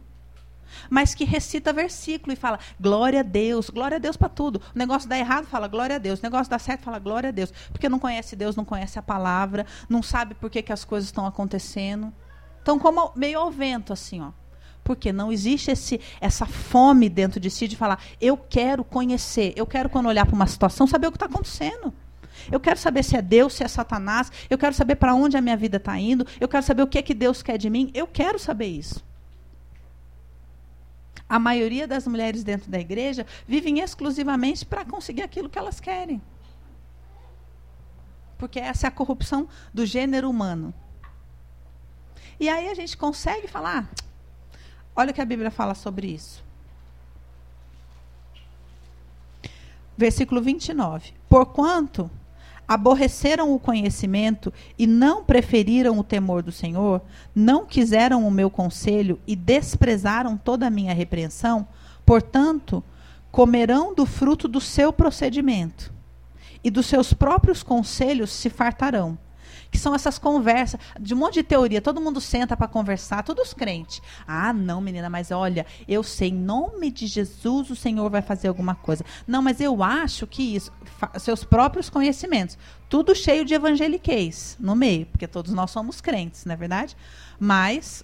[0.88, 4.60] mas que recita versículo e fala glória a Deus, glória a Deus para tudo.
[4.74, 6.20] O negócio dá errado, fala glória a Deus.
[6.20, 7.52] O negócio dá certo, fala glória a Deus.
[7.70, 11.08] Porque não conhece Deus, não conhece a palavra, não sabe por que, que as coisas
[11.08, 12.12] estão acontecendo.
[12.62, 14.30] Então, como meio ao vento, assim, ó.
[14.84, 19.66] Porque não existe esse, essa fome dentro de si de falar, eu quero conhecer, eu
[19.66, 21.92] quero, quando olhar para uma situação, saber o que está acontecendo.
[22.50, 24.30] Eu quero saber se é Deus, se é Satanás.
[24.48, 26.26] Eu quero saber para onde a minha vida está indo.
[26.40, 27.90] Eu quero saber o que é que Deus quer de mim.
[27.94, 29.04] Eu quero saber isso.
[31.28, 36.22] A maioria das mulheres dentro da igreja vivem exclusivamente para conseguir aquilo que elas querem.
[38.38, 40.72] Porque essa é a corrupção do gênero humano.
[42.40, 43.90] E aí a gente consegue falar.
[44.96, 46.42] Olha o que a Bíblia fala sobre isso.
[49.96, 51.12] Versículo 29.
[51.28, 52.10] Porquanto
[52.68, 57.00] aborreceram o conhecimento e não preferiram o temor do Senhor,
[57.34, 61.66] não quiseram o meu conselho e desprezaram toda a minha repreensão,
[62.04, 62.84] portanto,
[63.32, 65.92] comerão do fruto do seu procedimento,
[66.62, 69.16] e dos seus próprios conselhos se fartarão.
[69.70, 71.80] Que são essas conversas de um monte de teoria.
[71.80, 74.00] Todo mundo senta para conversar, todos crentes.
[74.26, 78.48] Ah, não, menina, mas olha, eu sei, em nome de Jesus o Senhor vai fazer
[78.48, 79.04] alguma coisa.
[79.26, 80.72] Não, mas eu acho que isso,
[81.18, 82.56] seus próprios conhecimentos,
[82.88, 86.96] tudo cheio de evangeliquez no meio, porque todos nós somos crentes, não é verdade?
[87.38, 88.02] Mas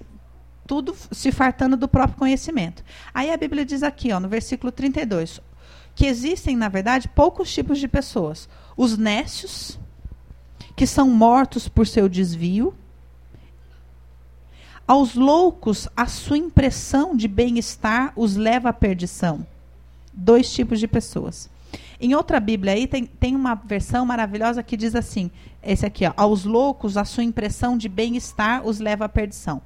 [0.66, 2.84] tudo se fartando do próprio conhecimento.
[3.12, 5.40] Aí a Bíblia diz aqui, ó, no versículo 32,
[5.94, 8.48] que existem, na verdade, poucos tipos de pessoas.
[8.76, 9.78] Os nécios,
[10.76, 12.74] que são mortos por seu desvio.
[14.86, 19.46] Aos loucos, a sua impressão de bem-estar os leva à perdição.
[20.12, 21.48] Dois tipos de pessoas.
[22.00, 25.30] Em outra Bíblia aí tem, tem uma versão maravilhosa que diz assim:
[25.62, 29.62] esse aqui, ó, aos loucos, a sua impressão de bem-estar os leva à perdição.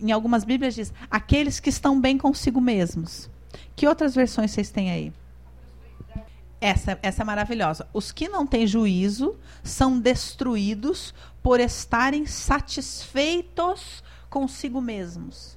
[0.00, 3.28] Em algumas Bíblias diz: aqueles que estão bem consigo mesmos.
[3.74, 5.12] Que outras versões vocês têm aí?
[6.60, 7.88] Essa, essa é maravilhosa.
[7.92, 15.56] Os que não têm juízo são destruídos por estarem satisfeitos consigo mesmos.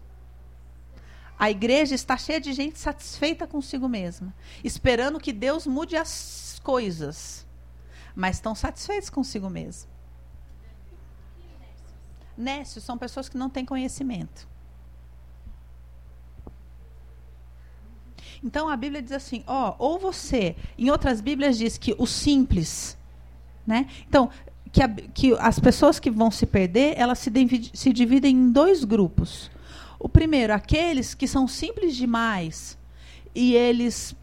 [1.39, 4.31] A igreja está cheia de gente satisfeita consigo mesma,
[4.63, 7.47] esperando que Deus mude as coisas,
[8.15, 9.89] mas estão satisfeitos consigo mesmo.
[12.37, 14.50] Nécios são pessoas que não têm conhecimento.
[18.43, 22.97] Então a Bíblia diz assim, ó, ou você, em outras Bíblias diz que o simples,
[23.65, 23.88] né?
[24.08, 24.30] Então,
[24.71, 28.51] que, a, que as pessoas que vão se perder, elas se, divide, se dividem em
[28.51, 29.51] dois grupos.
[29.99, 32.77] O primeiro, aqueles que são simples demais
[33.36, 34.15] e eles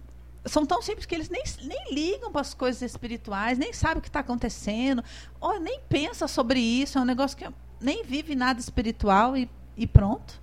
[0.45, 4.01] são tão simples que eles nem, nem ligam para as coisas espirituais, nem sabem o
[4.01, 5.05] que está acontecendo,
[5.41, 7.47] ou nem pensa sobre isso, é um negócio que
[7.81, 10.41] nem vive nada espiritual e, e pronto.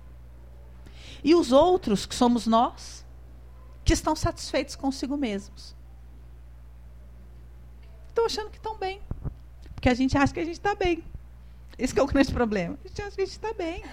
[1.24, 3.04] E os outros, que somos nós,
[3.86, 5.76] que estão satisfeitos consigo mesmos.
[8.08, 9.00] Estão achando que estão bem.
[9.74, 11.04] Porque a gente acha que a gente está bem.
[11.78, 12.76] Esse é o grande problema.
[12.84, 13.84] A gente acha que a gente está bem.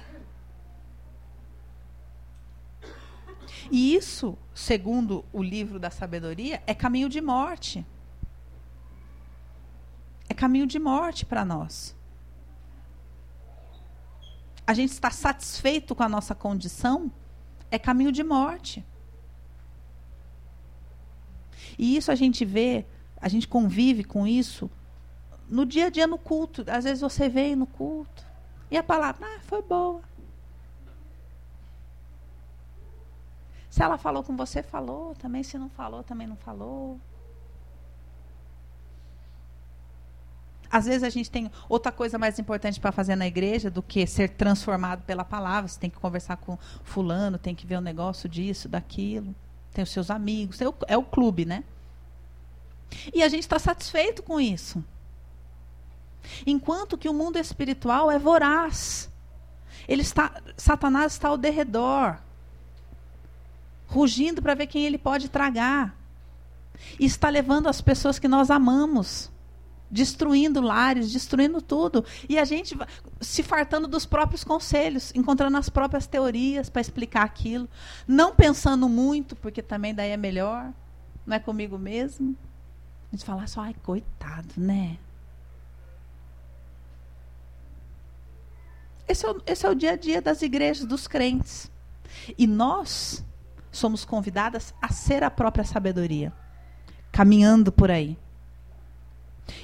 [3.69, 7.85] E isso, segundo o livro da sabedoria, é caminho de morte.
[10.27, 11.95] É caminho de morte para nós.
[14.65, 17.11] A gente está satisfeito com a nossa condição,
[17.69, 18.83] é caminho de morte.
[21.77, 22.85] E isso a gente vê,
[23.19, 24.69] a gente convive com isso
[25.49, 26.63] no dia a dia no culto.
[26.67, 28.25] Às vezes você veio no culto
[28.69, 30.01] e a palavra, ah, foi boa.
[33.69, 35.15] Se ela falou com você, falou.
[35.15, 36.99] Também se não falou, também não falou.
[40.69, 44.07] Às vezes a gente tem outra coisa mais importante para fazer na igreja do que
[44.07, 45.67] ser transformado pela palavra.
[45.67, 49.35] Você tem que conversar com fulano, tem que ver o um negócio disso, daquilo
[49.73, 51.63] tem os seus amigos, é o, é o clube, né?
[53.13, 54.83] E a gente está satisfeito com isso.
[56.45, 59.09] Enquanto que o mundo espiritual é voraz.
[59.87, 62.17] Ele está, Satanás está ao derredor,
[63.87, 65.95] rugindo para ver quem ele pode tragar.
[66.99, 69.32] E está levando as pessoas que nós amamos
[69.89, 72.03] destruindo lares, destruindo tudo.
[72.27, 72.77] E a gente
[73.21, 77.69] se fartando dos próprios conselhos, encontrando as próprias teorias para explicar aquilo.
[78.07, 80.73] Não pensando muito, porque também daí é melhor.
[81.25, 82.35] Não é comigo mesmo.
[83.11, 84.97] A gente fala só, ai, coitado, né?
[89.07, 91.69] Esse é, o, esse é o dia a dia das igrejas, dos crentes.
[92.37, 93.23] E nós
[93.71, 96.31] somos convidadas a ser a própria sabedoria,
[97.11, 98.17] caminhando por aí.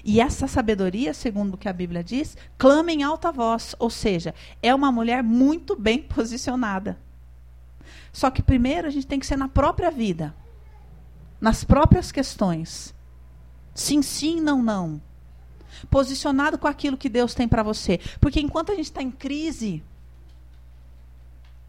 [0.04, 4.34] E essa sabedoria, segundo o que a Bíblia diz, clama em alta voz, ou seja,
[4.62, 6.98] é uma mulher muito bem posicionada.
[8.12, 10.36] Só que primeiro a gente tem que ser na própria vida,
[11.40, 12.94] nas próprias questões.
[13.74, 15.02] Sim, sim, não, não.
[15.90, 18.00] Posicionado com aquilo que Deus tem para você.
[18.20, 19.84] Porque enquanto a gente está em crise,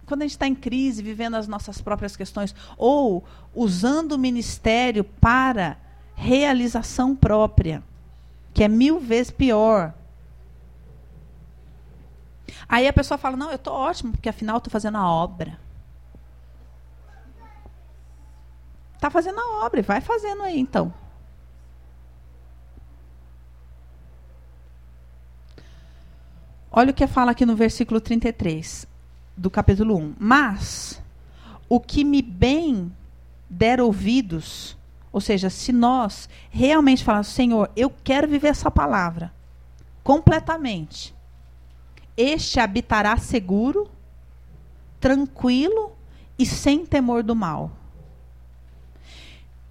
[0.07, 5.05] quando a gente está em crise, vivendo as nossas próprias questões, ou usando o ministério
[5.05, 5.79] para
[6.16, 7.83] realização própria,
[8.53, 9.95] que é mil vezes pior.
[12.69, 15.59] Aí a pessoa fala: Não, eu estou ótimo, porque afinal estou fazendo a obra.
[18.95, 20.93] Está fazendo a obra, vai fazendo aí então.
[26.70, 28.87] Olha o que fala aqui no versículo 33
[29.37, 30.14] do capítulo 1.
[30.18, 31.03] Mas
[31.68, 32.95] o que me bem
[33.49, 34.77] der ouvidos,
[35.13, 39.33] ou seja, se nós realmente falarmos, Senhor, eu quero viver essa palavra
[40.05, 41.15] completamente,
[42.17, 43.91] este habitará seguro,
[45.01, 45.93] tranquilo
[46.39, 47.73] e sem temor do mal.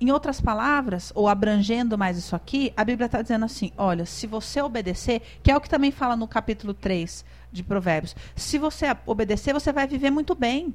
[0.01, 4.25] Em outras palavras, ou abrangendo mais isso aqui, a Bíblia está dizendo assim: olha, se
[4.25, 8.85] você obedecer, que é o que também fala no capítulo 3 de Provérbios, se você
[9.05, 10.73] obedecer, você vai viver muito bem.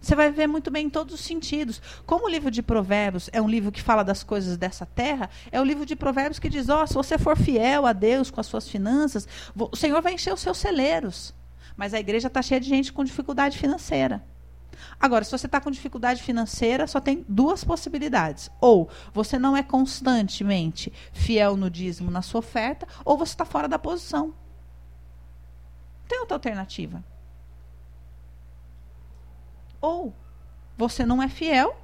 [0.00, 1.82] Você vai viver muito bem em todos os sentidos.
[2.06, 5.60] Como o livro de Provérbios é um livro que fala das coisas dessa terra, é
[5.60, 8.40] o livro de Provérbios que diz: ó, oh, se você for fiel a Deus com
[8.40, 9.26] as suas finanças,
[9.56, 11.34] o Senhor vai encher os seus celeiros.
[11.76, 14.22] Mas a igreja está cheia de gente com dificuldade financeira.
[14.98, 18.50] Agora, se você está com dificuldade financeira, só tem duas possibilidades.
[18.60, 23.68] Ou você não é constantemente fiel no dízimo na sua oferta, ou você está fora
[23.68, 24.34] da posição.
[26.08, 27.02] Tem outra alternativa.
[29.80, 30.14] Ou
[30.76, 31.76] você não é fiel.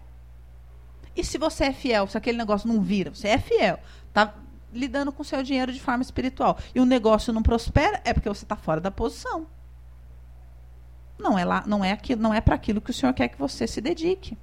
[1.17, 3.79] E se você é fiel, se aquele negócio não vira, você é fiel,
[4.09, 4.35] está
[4.73, 8.29] lidando com o seu dinheiro de forma espiritual, e o negócio não prospera, é porque
[8.29, 9.47] você está fora da posição.
[11.17, 13.39] Não é lá, não é aquilo, não é para aquilo que o Senhor quer que
[13.39, 14.37] você se dedique.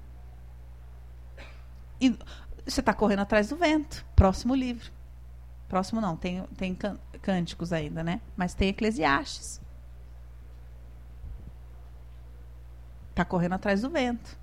[1.99, 2.17] E
[2.65, 4.05] você está correndo atrás do vento.
[4.15, 4.91] Próximo livro.
[5.67, 6.77] Próximo não, tem, tem
[7.21, 8.21] cânticos ainda, né?
[8.35, 9.61] Mas tem Eclesiastes.
[13.21, 14.35] Está correndo atrás do vento.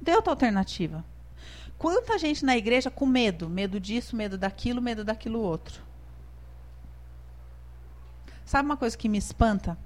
[0.00, 1.04] Deu outra alternativa.
[1.78, 5.80] Quanta gente na igreja com medo, medo disso, medo daquilo, medo daquilo outro.
[8.44, 9.78] Sabe uma coisa que me espanta?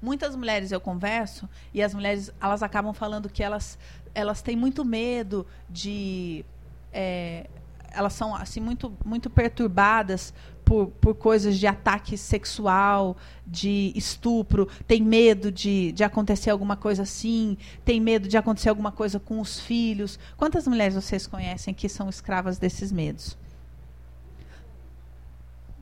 [0.00, 3.76] Muitas mulheres eu converso e as mulheres elas acabam falando que elas
[4.14, 6.44] elas têm muito medo de
[6.92, 7.50] é,
[7.90, 10.32] elas são assim muito muito perturbadas
[10.66, 17.04] por, por coisas de ataque sexual, de estupro, tem medo de, de acontecer alguma coisa
[17.04, 20.18] assim, tem medo de acontecer alguma coisa com os filhos.
[20.36, 23.38] Quantas mulheres vocês conhecem que são escravas desses medos?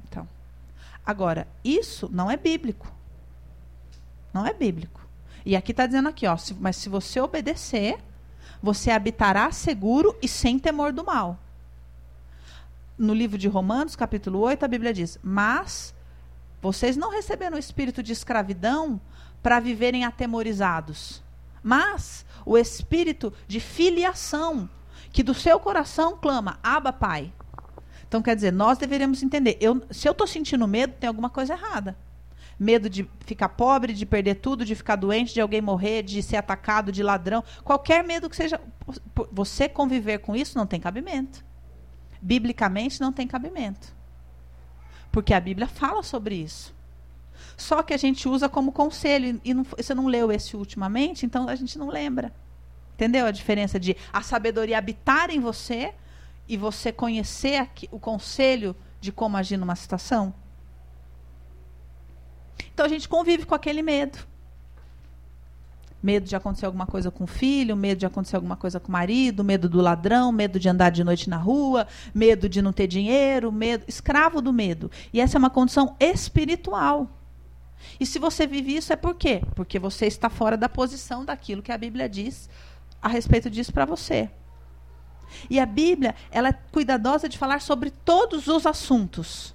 [0.06, 0.28] Então,
[1.04, 2.92] agora, isso não é bíblico.
[4.34, 5.00] Não é bíblico.
[5.46, 7.96] E aqui está dizendo aqui, ó, se, mas se você obedecer,
[8.62, 11.38] você habitará seguro e sem temor do mal
[12.96, 15.94] no livro de Romanos, capítulo 8, a Bíblia diz: Mas
[16.62, 19.00] vocês não receberam o espírito de escravidão
[19.42, 21.22] para viverem atemorizados,
[21.62, 24.68] mas o espírito de filiação,
[25.12, 27.32] que do seu coração clama: Aba, Pai.
[28.06, 31.54] Então, quer dizer, nós deveríamos entender: eu, se eu estou sentindo medo, tem alguma coisa
[31.54, 31.96] errada.
[32.56, 36.36] Medo de ficar pobre, de perder tudo, de ficar doente, de alguém morrer, de ser
[36.36, 37.42] atacado, de ladrão.
[37.64, 38.60] Qualquer medo que seja.
[39.32, 41.44] Você conviver com isso não tem cabimento
[42.24, 43.94] biblicamente não tem cabimento.
[45.12, 46.74] Porque a Bíblia fala sobre isso.
[47.54, 49.40] Só que a gente usa como conselho.
[49.44, 52.34] E não, você não leu esse ultimamente, então a gente não lembra.
[52.94, 55.94] Entendeu a diferença de a sabedoria habitar em você
[56.48, 60.34] e você conhecer aqui, o conselho de como agir numa situação?
[62.72, 64.26] Então a gente convive com aquele medo
[66.04, 68.92] medo de acontecer alguma coisa com o filho, medo de acontecer alguma coisa com o
[68.92, 72.86] marido, medo do ladrão, medo de andar de noite na rua, medo de não ter
[72.86, 74.90] dinheiro, medo, escravo do medo.
[75.14, 77.08] E essa é uma condição espiritual.
[77.98, 79.42] E se você vive isso é por quê?
[79.54, 82.50] Porque você está fora da posição daquilo que a Bíblia diz
[83.00, 84.28] a respeito disso para você.
[85.48, 89.53] E a Bíblia, ela é cuidadosa de falar sobre todos os assuntos.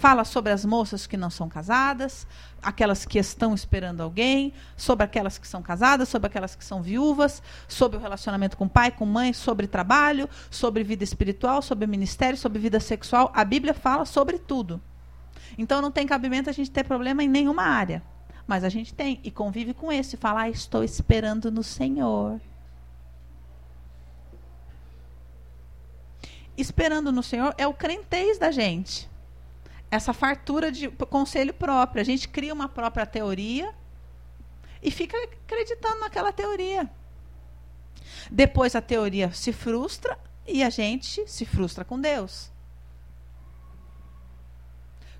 [0.00, 2.26] Fala sobre as moças que não são casadas,
[2.62, 7.42] aquelas que estão esperando alguém, sobre aquelas que são casadas, sobre aquelas que são viúvas,
[7.68, 12.58] sobre o relacionamento com pai, com mãe, sobre trabalho, sobre vida espiritual, sobre ministério, sobre
[12.58, 13.30] vida sexual.
[13.34, 14.80] A Bíblia fala sobre tudo.
[15.58, 18.02] Então não tem cabimento a gente ter problema em nenhuma área.
[18.46, 22.40] Mas a gente tem e convive com esse, fala, ah, estou esperando no Senhor.
[26.56, 29.09] Esperando no Senhor é o crentez da gente
[29.90, 32.00] essa fartura de conselho próprio.
[32.00, 33.74] A gente cria uma própria teoria
[34.82, 36.88] e fica acreditando naquela teoria.
[38.30, 42.50] Depois a teoria se frustra e a gente se frustra com Deus.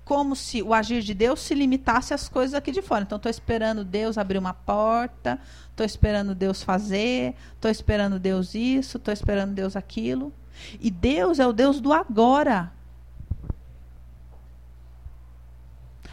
[0.03, 3.03] Como se o agir de Deus se limitasse às coisas aqui de fora.
[3.03, 8.97] Então, estou esperando Deus abrir uma porta, estou esperando Deus fazer, estou esperando Deus isso,
[8.97, 10.33] estou esperando Deus aquilo.
[10.79, 12.73] E Deus é o Deus do agora.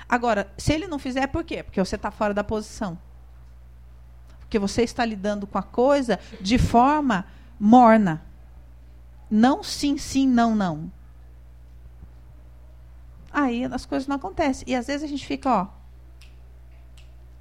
[0.08, 1.62] Agora, se ele não fizer, por quê?
[1.62, 2.98] Porque você está fora da posição.
[4.40, 7.26] Porque você está lidando com a coisa de forma
[7.60, 8.22] morna.
[9.30, 10.90] Não sim, sim, não, não.
[13.30, 14.64] Aí as coisas não acontecem.
[14.66, 15.66] E às vezes a gente fica, ó,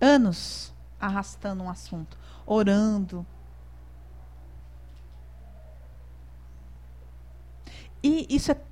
[0.01, 3.25] anos arrastando um assunto, orando.
[8.03, 8.66] E isso é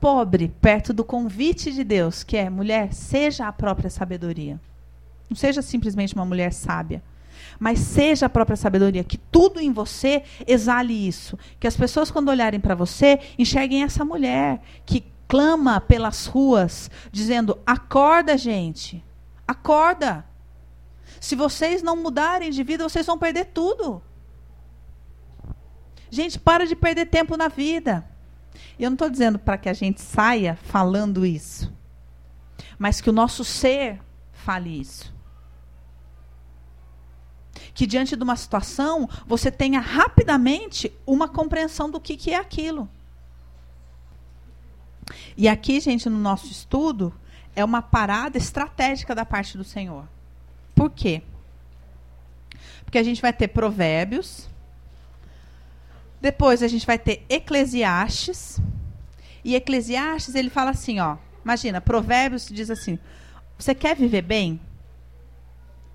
[0.00, 4.60] pobre perto do convite de Deus, que é mulher, seja a própria sabedoria.
[5.28, 7.02] Não seja simplesmente uma mulher sábia.
[7.58, 12.28] mas seja a própria sabedoria, que tudo em você exale isso, que as pessoas quando
[12.28, 19.04] olharem para você enxerguem essa mulher que clama pelas ruas, dizendo: "Acorda, gente.
[19.46, 20.24] Acorda.
[21.20, 24.02] Se vocês não mudarem de vida, vocês vão perder tudo."
[26.10, 28.04] Gente, para de perder tempo na vida.
[28.78, 31.72] E eu não estou dizendo para que a gente saia falando isso,
[32.78, 34.00] mas que o nosso ser
[34.32, 35.12] fale isso.
[37.74, 42.88] Que diante de uma situação você tenha rapidamente uma compreensão do que, que é aquilo.
[45.36, 47.14] E aqui, gente, no nosso estudo,
[47.54, 50.08] é uma parada estratégica da parte do Senhor.
[50.74, 51.22] Por quê?
[52.84, 54.48] Porque a gente vai ter provérbios,
[56.20, 58.60] depois a gente vai ter Eclesiastes.
[59.44, 61.16] E Eclesiastes, ele fala assim, ó.
[61.44, 62.98] Imagina, Provérbios diz assim:
[63.56, 64.60] Você quer viver bem?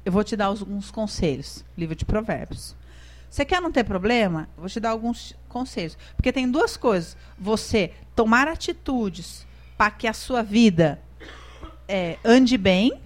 [0.05, 1.63] Eu vou te dar alguns conselhos.
[1.77, 2.75] Livro de Provérbios.
[3.29, 4.49] Você quer não ter problema?
[4.55, 5.97] Eu vou te dar alguns conselhos.
[6.15, 7.17] Porque tem duas coisas.
[7.37, 9.45] Você tomar atitudes
[9.77, 11.01] para que a sua vida
[11.87, 12.99] é, ande bem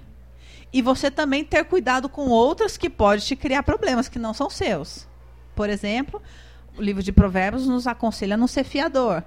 [0.71, 4.49] e você também ter cuidado com outras que podem te criar problemas que não são
[4.49, 5.07] seus.
[5.55, 6.21] Por exemplo,
[6.77, 9.23] o livro de Provérbios nos aconselha a não ser fiador.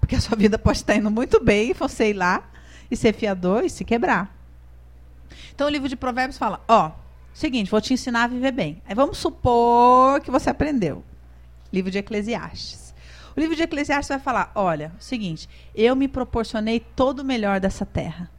[0.00, 2.48] Porque a sua vida pode estar indo muito bem e você ir lá
[2.90, 4.34] e ser fiador e se quebrar.
[5.54, 6.92] Então o livro de Provérbios fala: ó,
[7.32, 8.82] seguinte, vou te ensinar a viver bem.
[8.86, 11.04] Aí vamos supor que você aprendeu.
[11.72, 12.94] Livro de Eclesiastes.
[13.36, 17.84] O livro de Eclesiastes vai falar: olha, seguinte, eu me proporcionei todo o melhor dessa
[17.84, 18.30] terra.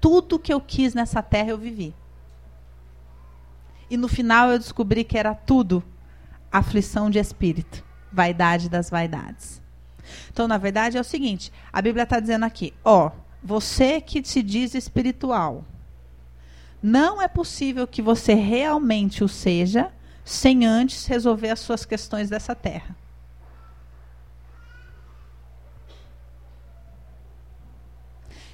[0.00, 1.94] Tudo que eu quis nessa terra eu vivi.
[3.88, 5.82] E no final eu descobri que era tudo
[6.58, 9.62] aflição de espírito, vaidade das vaidades.
[10.30, 13.10] Então, na verdade, é o seguinte: a Bíblia está dizendo aqui, ó,
[13.42, 15.64] você que se diz espiritual,
[16.82, 19.92] não é possível que você realmente o seja
[20.24, 22.96] sem antes resolver as suas questões dessa terra.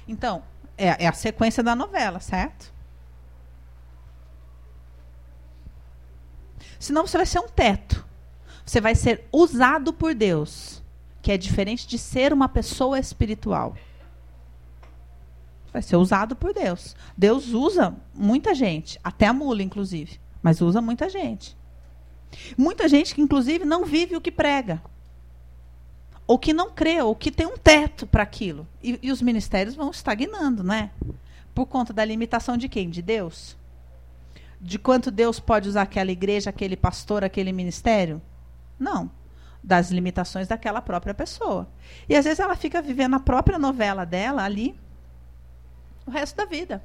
[0.07, 0.43] Então,
[0.77, 2.72] é, é a sequência da novela, certo?
[6.83, 8.05] Senão você vai ser um teto.
[8.65, 10.83] Você vai ser usado por Deus,
[11.21, 13.77] que é diferente de ser uma pessoa espiritual.
[15.71, 16.93] Vai ser usado por Deus.
[17.17, 21.55] Deus usa muita gente, até a mula, inclusive, mas usa muita gente.
[22.57, 24.83] Muita gente que, inclusive, não vive o que prega.
[26.27, 28.67] Ou que não crê, ou que tem um teto para aquilo.
[28.83, 30.91] E, e os ministérios vão estagnando, não é?
[31.55, 32.89] Por conta da limitação de quem?
[32.89, 33.55] De Deus?
[34.63, 38.21] De quanto Deus pode usar aquela igreja, aquele pastor, aquele ministério?
[38.79, 39.11] Não.
[39.61, 41.67] Das limitações daquela própria pessoa.
[42.07, 44.75] E às vezes ela fica vivendo a própria novela dela ali
[46.05, 46.83] o resto da vida.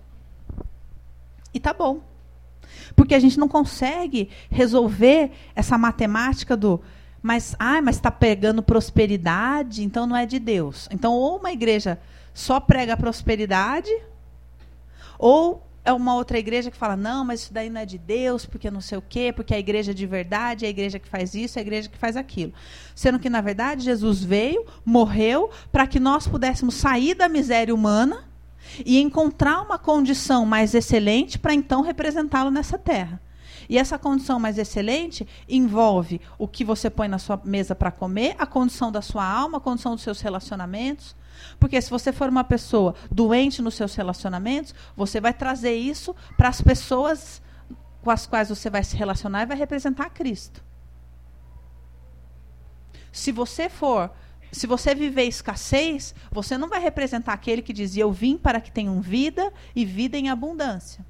[1.54, 2.02] E tá bom.
[2.94, 6.80] Porque a gente não consegue resolver essa matemática do
[7.20, 10.88] mas ah, mas está pegando prosperidade, então não é de Deus.
[10.90, 11.98] Então ou uma igreja
[12.32, 13.90] só prega prosperidade,
[15.18, 18.44] ou é uma outra igreja que fala, não, mas isso daí não é de Deus,
[18.44, 21.08] porque não sei o quê, porque a igreja é de verdade, é a igreja que
[21.08, 22.52] faz isso, é a igreja que faz aquilo.
[22.94, 28.28] Sendo que, na verdade, Jesus veio, morreu, para que nós pudéssemos sair da miséria humana
[28.84, 33.18] e encontrar uma condição mais excelente para então representá-lo nessa terra.
[33.66, 38.34] E essa condição mais excelente envolve o que você põe na sua mesa para comer,
[38.38, 41.16] a condição da sua alma, a condição dos seus relacionamentos,
[41.58, 46.48] porque se você for uma pessoa doente nos seus relacionamentos, você vai trazer isso para
[46.48, 47.42] as pessoas
[48.02, 50.62] com as quais você vai se relacionar e vai representar Cristo.
[53.10, 54.10] Se você for,
[54.52, 58.70] se você viver escassez, você não vai representar aquele que dizia eu vim para que
[58.70, 61.04] tenham vida e vida em abundância.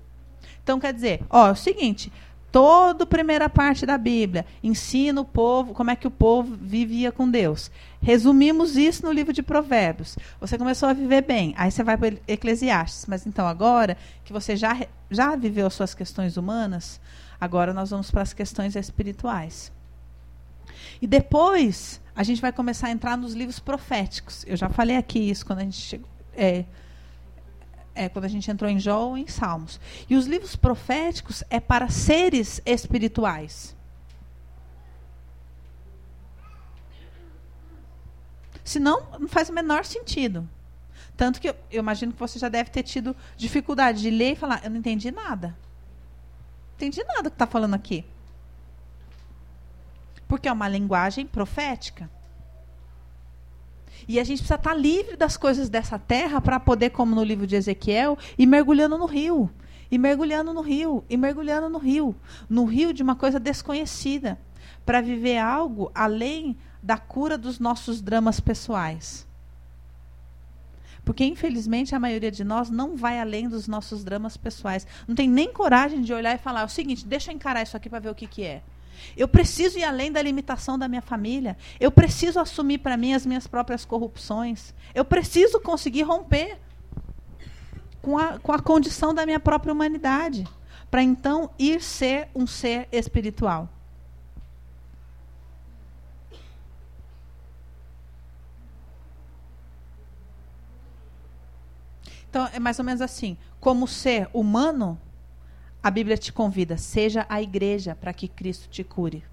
[0.62, 2.12] Então quer dizer, ó, é o seguinte,
[2.50, 7.12] Toda a primeira parte da Bíblia ensina o povo como é que o povo vivia
[7.12, 7.70] com Deus.
[8.00, 10.16] Resumimos isso no livro de Provérbios.
[10.40, 13.06] Você começou a viver bem, aí você vai para Eclesiastes.
[13.06, 17.00] Mas então agora que você já, já viveu as suas questões humanas,
[17.40, 19.72] agora nós vamos para as questões espirituais.
[21.02, 24.44] E depois a gente vai começar a entrar nos livros proféticos.
[24.46, 26.08] Eu já falei aqui isso quando a gente chegou.
[26.36, 26.64] É,
[27.94, 29.80] é quando a gente entrou em Jó ou em Salmos.
[30.08, 33.76] E os livros proféticos é para seres espirituais.
[38.68, 40.46] Senão, não faz o menor sentido.
[41.16, 44.60] Tanto que eu, imagino que você já deve ter tido dificuldade de ler e falar:
[44.62, 45.48] eu não entendi nada.
[45.48, 48.04] Não entendi nada que está falando aqui.
[50.28, 52.10] Porque é uma linguagem profética.
[54.06, 57.46] E a gente precisa estar livre das coisas dessa terra para poder, como no livro
[57.46, 59.50] de Ezequiel, ir mergulhando no rio.
[59.90, 62.14] E mergulhando no rio, e mergulhando no rio,
[62.50, 64.38] no rio de uma coisa desconhecida,
[64.84, 69.26] para viver algo além da cura dos nossos dramas pessoais.
[71.04, 74.86] Porque, infelizmente, a maioria de nós não vai além dos nossos dramas pessoais.
[75.06, 77.76] Não tem nem coragem de olhar e falar: é o seguinte, deixa eu encarar isso
[77.76, 78.62] aqui para ver o que, que é.
[79.16, 81.56] Eu preciso ir além da limitação da minha família.
[81.80, 84.74] Eu preciso assumir para mim as minhas próprias corrupções.
[84.94, 86.58] Eu preciso conseguir romper
[88.02, 90.46] com a, com a condição da minha própria humanidade.
[90.90, 93.68] Para então ir ser um ser espiritual.
[102.28, 103.36] Então, é mais ou menos assim.
[103.60, 105.00] Como ser humano,
[105.82, 109.24] a Bíblia te convida, seja a igreja para que Cristo te cure.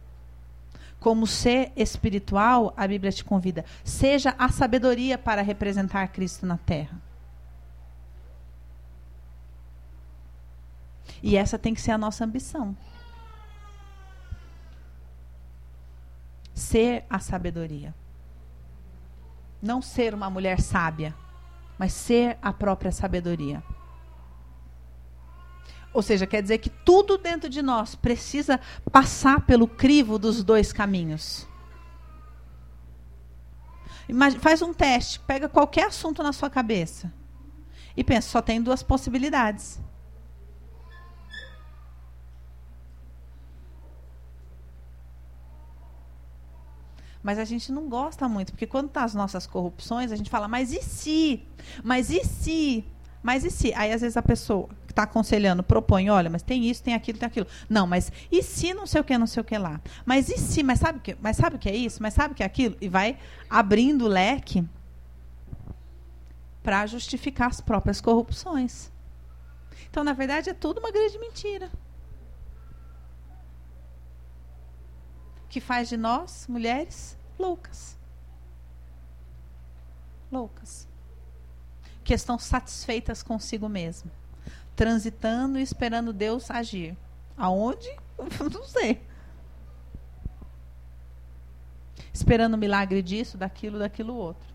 [1.00, 7.00] Como ser espiritual, a Bíblia te convida, seja a sabedoria para representar Cristo na terra.
[11.22, 12.76] E essa tem que ser a nossa ambição.
[16.54, 17.94] Ser a sabedoria.
[19.62, 21.14] Não ser uma mulher sábia
[21.78, 23.64] mas ser a própria sabedoria.
[25.94, 28.60] Ou seja, quer dizer que tudo dentro de nós precisa
[28.92, 31.48] passar pelo crivo dos dois caminhos.
[34.08, 37.12] Imagina, faz um teste, pega qualquer assunto na sua cabeça
[37.96, 39.80] e pensa, só tem duas possibilidades.
[47.26, 50.48] Mas a gente não gosta muito, porque quando tá as nossas corrupções, a gente fala,
[50.48, 51.44] mas e se?
[51.84, 52.86] Mas e se?
[53.24, 53.74] Mas e se?
[53.74, 57.18] Aí às vezes a pessoa que está aconselhando propõe, olha, mas tem isso, tem aquilo,
[57.18, 57.48] tem aquilo.
[57.68, 59.82] Não, mas e se não sei o que, não sei o que lá?
[60.06, 60.62] Mas e se?
[60.62, 61.18] Mas sabe que?
[61.20, 62.00] Mas sabe o que é isso?
[62.00, 62.78] Mas sabe o que é aquilo?
[62.80, 63.18] E vai
[63.50, 64.64] abrindo o leque
[66.62, 68.92] para justificar as próprias corrupções.
[69.90, 71.72] Então, na verdade, é tudo uma grande mentira.
[75.56, 77.98] Que faz de nós, mulheres, loucas.
[80.30, 80.86] Loucas.
[82.04, 84.12] Que estão satisfeitas consigo mesmo.
[84.76, 86.98] Transitando e esperando Deus agir.
[87.38, 87.88] Aonde?
[88.54, 89.02] Não sei.
[92.14, 94.54] Esperando o milagre disso, daquilo, daquilo outro.